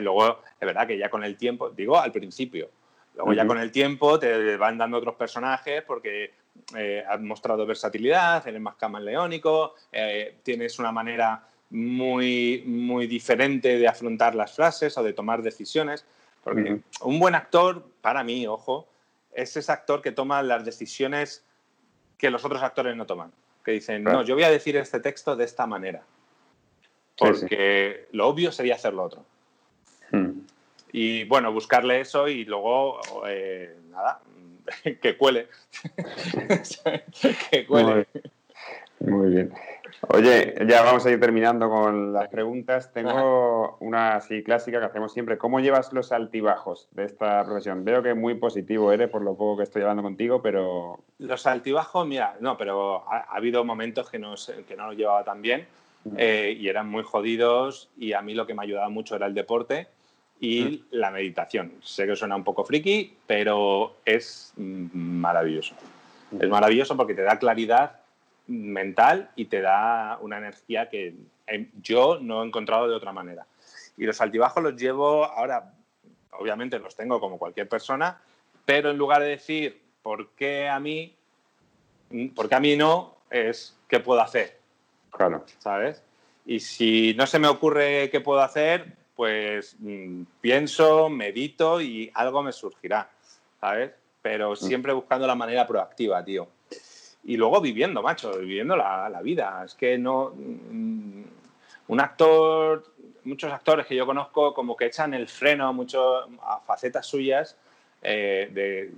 [0.00, 2.70] Luego, es verdad que ya con el tiempo, digo al principio,
[3.14, 6.32] luego ya con el tiempo te van dando otros personajes porque
[6.76, 13.88] eh, has mostrado versatilidad, eres más camaleónico, eh, tienes una manera muy, muy diferente de
[13.88, 16.04] afrontar las frases o de tomar decisiones.
[16.44, 18.88] Porque un buen actor, para mí, ojo,
[19.32, 21.44] es ese actor que toma las decisiones
[22.18, 23.32] que los otros actores no toman.
[23.64, 26.02] Que dicen, no, yo voy a decir este texto de esta manera.
[27.16, 29.24] Porque lo obvio sería hacer lo otro.
[30.92, 34.20] Y bueno, buscarle eso y luego, eh, nada,
[35.02, 35.48] que cuele.
[37.50, 38.06] que cuele.
[39.00, 39.52] Muy bien.
[40.08, 42.92] Oye, ya vamos a ir terminando con las preguntas.
[42.92, 45.38] Tengo una así clásica que hacemos siempre.
[45.38, 47.84] ¿Cómo llevas los altibajos de esta profesión?
[47.84, 50.98] Veo que muy positivo eres por lo poco que estoy hablando contigo, pero...
[51.18, 54.34] Los altibajos, mira, no, pero ha, habido momentos que no,
[54.66, 55.66] que no lo llevaba tan bien
[56.16, 59.34] eh, y eran muy jodidos y a mí lo que me ayudaba mucho era el
[59.34, 59.86] deporte
[60.42, 60.96] y mm.
[60.96, 61.72] la meditación.
[61.82, 65.76] Sé que suena un poco friki, pero es maravilloso.
[66.38, 68.00] Es maravilloso porque te da claridad
[68.48, 71.14] mental y te da una energía que
[71.46, 73.46] eh, yo no he encontrado de otra manera.
[73.96, 75.74] Y los altibajos los llevo ahora,
[76.32, 78.20] obviamente los tengo como cualquier persona,
[78.64, 81.14] pero en lugar de decir por qué a mí,
[82.34, 84.58] por qué a mí no, es qué puedo hacer.
[85.12, 85.44] Claro.
[85.60, 86.02] ¿Sabes?
[86.44, 92.42] Y si no se me ocurre qué puedo hacer, pues mm, pienso, medito y algo
[92.42, 93.10] me surgirá,
[93.60, 93.92] ¿sabes?
[94.20, 94.56] Pero mm.
[94.56, 96.48] siempre buscando la manera proactiva, tío
[97.24, 99.62] y luego viviendo, macho, viviendo la, la vida.
[99.64, 100.32] Es que no.
[100.34, 101.22] Mm,
[101.88, 102.84] un actor,
[103.24, 107.56] muchos actores que yo conozco, como que echan el freno a, mucho, a facetas suyas
[108.00, 108.92] eh, de,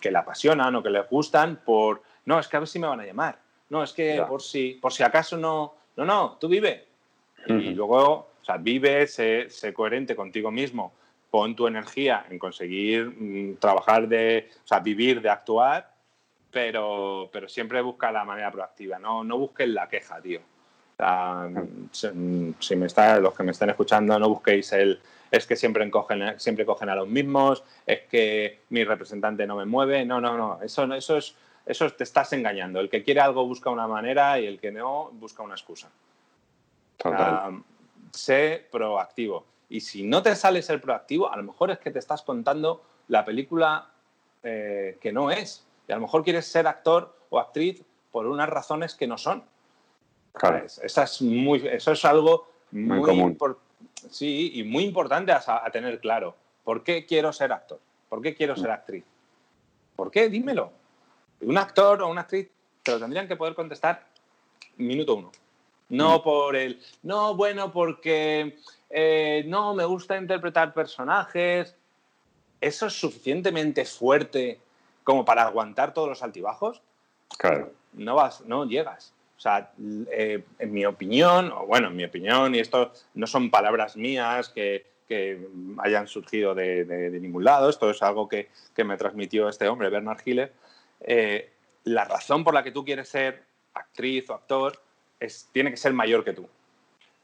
[0.00, 2.02] que le apasionan o que les gustan por.
[2.24, 3.38] No, es que a ver si me van a llamar.
[3.70, 5.74] No, es que por si, por si acaso no.
[5.96, 6.86] No, no, tú vive.
[7.46, 10.92] Y luego, o sea, vive, sé, coherente contigo mismo,
[11.30, 15.92] pon tu energía en conseguir mm, trabajar de, o sea, vivir de actuar
[16.52, 20.40] pero, pero siempre busca la manera proactiva, no, no busques la queja, tío.
[21.90, 25.00] si, me está, los que me estén escuchando, no busquéis el
[25.32, 29.64] es que siempre cogen, siempre cogen a los mismos, es que mi representante no me
[29.64, 30.04] mueve.
[30.04, 30.60] No, no, no.
[30.62, 31.34] Eso, eso, es,
[31.64, 32.80] eso te estás engañando.
[32.80, 35.88] El que quiere algo busca una manera y el que no busca una excusa.
[38.12, 39.46] Sé proactivo.
[39.68, 42.84] Y si no te sale ser proactivo, a lo mejor es que te estás contando
[43.08, 43.90] la película
[44.42, 45.66] eh, que no es.
[45.88, 49.42] Y a lo mejor quieres ser actor o actriz por unas razones que no son.
[50.34, 50.64] Claro.
[50.64, 53.38] Eso, es muy, eso es algo muy, común.
[54.10, 56.36] sí, y muy importante a, tener claro.
[56.64, 57.80] ¿Por qué quiero ser actor?
[58.08, 59.04] ¿Por qué quiero ser actriz?
[59.96, 60.28] ¿Por qué?
[60.28, 60.72] Dímelo.
[61.40, 62.48] Un actor o una actriz
[62.82, 64.06] te lo tendrían que poder contestar
[64.76, 65.32] minuto uno.
[65.88, 66.22] No mm.
[66.22, 68.56] por el, no, bueno, porque
[68.90, 71.74] eh, no, me gusta interpretar personajes.
[72.60, 74.60] Eso es suficientemente fuerte
[75.04, 76.80] como para aguantar todos los altibajos,
[77.36, 77.72] claro.
[77.92, 79.12] no, vas, no llegas.
[79.36, 79.72] O sea,
[80.12, 84.48] eh, en mi opinión, o bueno, en mi opinión, y esto no son palabras mías
[84.50, 89.48] que, que hayan surgido de, de, ningún lado, esto es algo que, que, me transmitió
[89.48, 90.52] este hombre, Bernard Hiller,
[91.00, 91.50] eh,
[91.82, 93.42] la razón por la que tú quieres ser
[93.74, 94.80] actriz o actor
[95.22, 96.48] es, tiene que ser mayor que tú.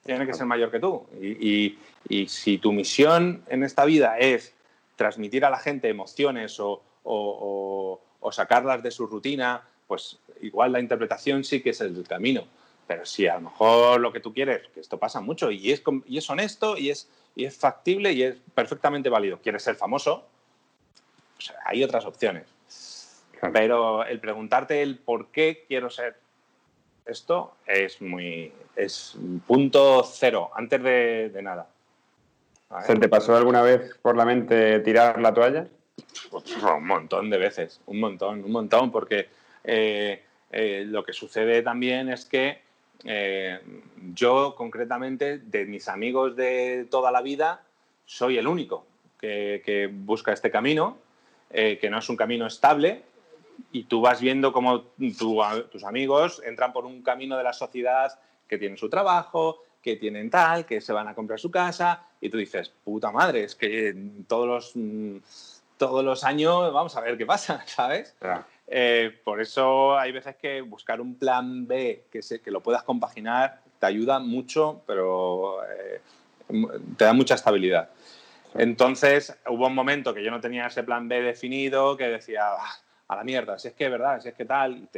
[0.04, 1.06] Tiene que ser mayor que tú.
[1.20, 1.78] Y, y,
[2.08, 4.54] y si tu misión en esta vida es
[4.96, 11.44] transmitir a la gente emociones o, o, sacarlas de su rutina, pues igual la interpretación
[11.44, 12.44] sí que es el camino.
[12.86, 15.82] Pero si a lo mejor lo que tú quieres, que esto pasa mucho y es,
[16.06, 20.26] y es honesto y es, y es factible y es perfectamente válido, quieres ser famoso,
[21.36, 22.44] pues hay otras opciones.
[23.52, 26.16] Pero el preguntarte el por qué quiero ser
[27.08, 31.68] esto es muy es punto cero, antes de, de nada.
[32.86, 35.66] ¿Se te pasó alguna vez por la mente tirar la toalla?
[36.30, 39.28] pues, un montón de veces, un montón, un montón, porque
[39.64, 42.60] eh, eh, lo que sucede también es que
[43.04, 43.60] eh,
[44.14, 47.62] yo concretamente, de mis amigos de toda la vida,
[48.04, 48.86] soy el único
[49.20, 50.98] que, busca este camino,
[51.50, 53.02] que no es un camino estable,
[53.72, 58.58] y tú vas viendo cómo tus amigos entran por un camino de la sociedad que
[58.58, 62.38] tiene su trabajo, que tienen tal, que se van a comprar su casa, y tú
[62.38, 63.94] dices, puta madre, es que
[64.26, 65.18] todos los, mm,
[65.76, 68.16] todos los años vamos a ver qué pasa, ¿sabes?
[68.66, 72.82] Eh, por eso hay veces que buscar un plan B que, se, que lo puedas
[72.82, 76.00] compaginar te ayuda mucho, pero eh,
[76.96, 77.90] te da mucha estabilidad.
[78.54, 82.76] Entonces hubo un momento que yo no tenía ese plan B definido, que decía, ah,
[83.08, 84.88] a la mierda, si es que es verdad, si es que tal,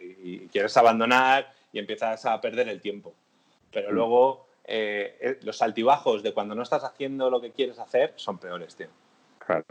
[0.00, 3.14] y quieres abandonar y empiezas a perder el tiempo.
[3.70, 3.94] Pero mm.
[3.94, 8.38] luego eh, eh, los altibajos de cuando no estás haciendo lo que quieres hacer son
[8.38, 8.88] peores, tío.
[9.38, 9.64] Claro.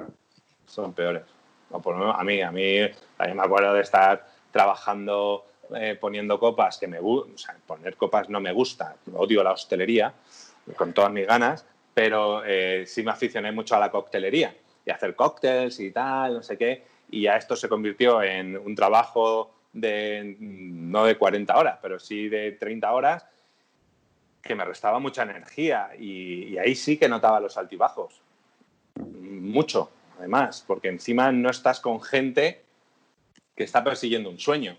[0.66, 1.24] Son peores.
[1.70, 6.78] por lo menos a mí, a mí, me acuerdo de estar trabajando eh, poniendo copas
[6.78, 10.14] que me o sea, poner copas no me gusta, odio la hostelería
[10.76, 12.44] con todas mis ganas, pero
[12.86, 16.84] sí me aficioné mucho a la coctelería y hacer cócteles y tal, no sé qué,
[17.12, 22.30] y ya esto se convirtió en un trabajo de no de 40 horas, pero sí
[22.30, 23.26] de 30 horas
[24.41, 28.22] que me restaba mucha energía y, ahí sí que notaba los altibajos.
[28.95, 32.64] Mucho, además, porque encima no estás con gente
[33.55, 34.78] que está persiguiendo un sueño.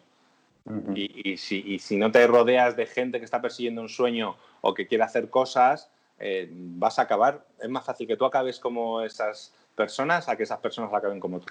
[0.95, 5.05] y, si, no te rodeas de gente que está persiguiendo un sueño o que quiere
[5.05, 7.45] hacer cosas, eh, vas a acabar.
[7.61, 11.41] Es más fácil que tú acabes como esas personas a que esas personas acaben como
[11.41, 11.47] tú.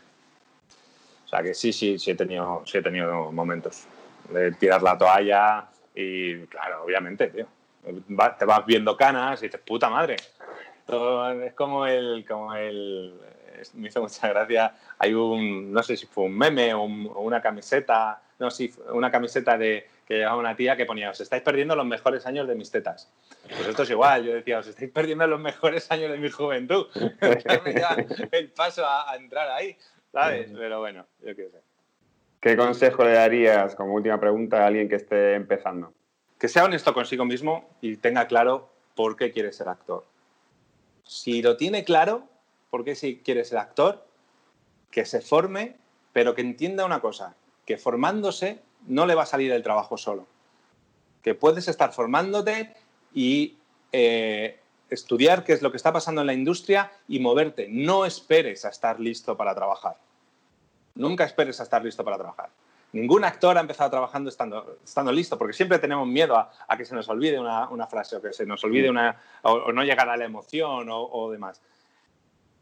[1.30, 3.86] O sea que sí, sí, sí he tenido, sí he tenido momentos
[4.32, 7.47] de tirar la toalla y, claro, obviamente, tío
[8.38, 10.15] te vas viendo canas y dices, puta madre.
[10.15, 13.13] es como el, como el,
[13.73, 18.21] me hizo mucha gracia, hay un, no sé si fue un meme o, una camiseta,
[18.39, 21.86] no, sí, una camiseta de, que llevaba una tía que ponía, os estáis perdiendo los
[21.86, 23.11] mejores años de mis tetas.
[23.43, 26.88] Pues esto es igual, yo decía, os estáis perdiendo los mejores años de mi juventud.
[28.32, 29.77] el paso a, entrar ahí,
[30.12, 30.51] ¿sabes?
[30.53, 31.60] Pero bueno, yo qué sé.
[32.39, 35.93] ¿Qué consejo le darías como última pregunta a alguien que esté empezando?
[36.39, 40.05] que sea honesto consigo mismo y tenga claro por qué quiere ser actor.
[41.03, 42.24] Si lo tiene claro,
[42.70, 44.07] por qué si quiere ser actor,
[44.89, 45.76] que se forme,
[46.14, 47.36] pero que entienda una cosa,
[47.66, 50.28] que formándose no le va a salir el trabajo solo.
[51.22, 52.74] Que puedes estar formándote
[53.14, 53.57] y
[53.91, 54.60] eh,
[54.90, 57.68] estudiar qué es lo que está pasando en la industria y moverte.
[57.70, 59.98] No esperes a estar listo para trabajar.
[60.96, 62.50] Nunca esperes a estar listo para trabajar.
[62.92, 66.96] Ningún actor ha empezado trabajando estando, estando listo, porque siempre tenemos miedo a, que se
[66.96, 70.26] nos olvide una, frase o que se nos olvide una, o, no llegar a la
[70.26, 71.62] emoción o, demás.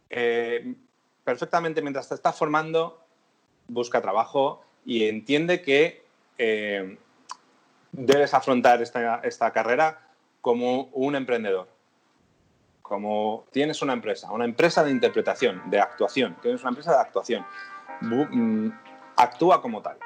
[0.10, 0.76] Eh,
[1.24, 3.02] perfectamente, mientras te estás formando,
[3.70, 6.04] busca trabajo y entiende que
[6.38, 6.98] eh,
[7.94, 10.10] debes afrontar esta, esta carrera
[10.42, 11.77] como un emprendedor.
[12.88, 17.46] Como tienes una empresa, una empresa de interpretación, de actuación, tienes una empresa de actuación.
[18.02, 18.70] Mm,
[19.18, 19.98] actúa como tal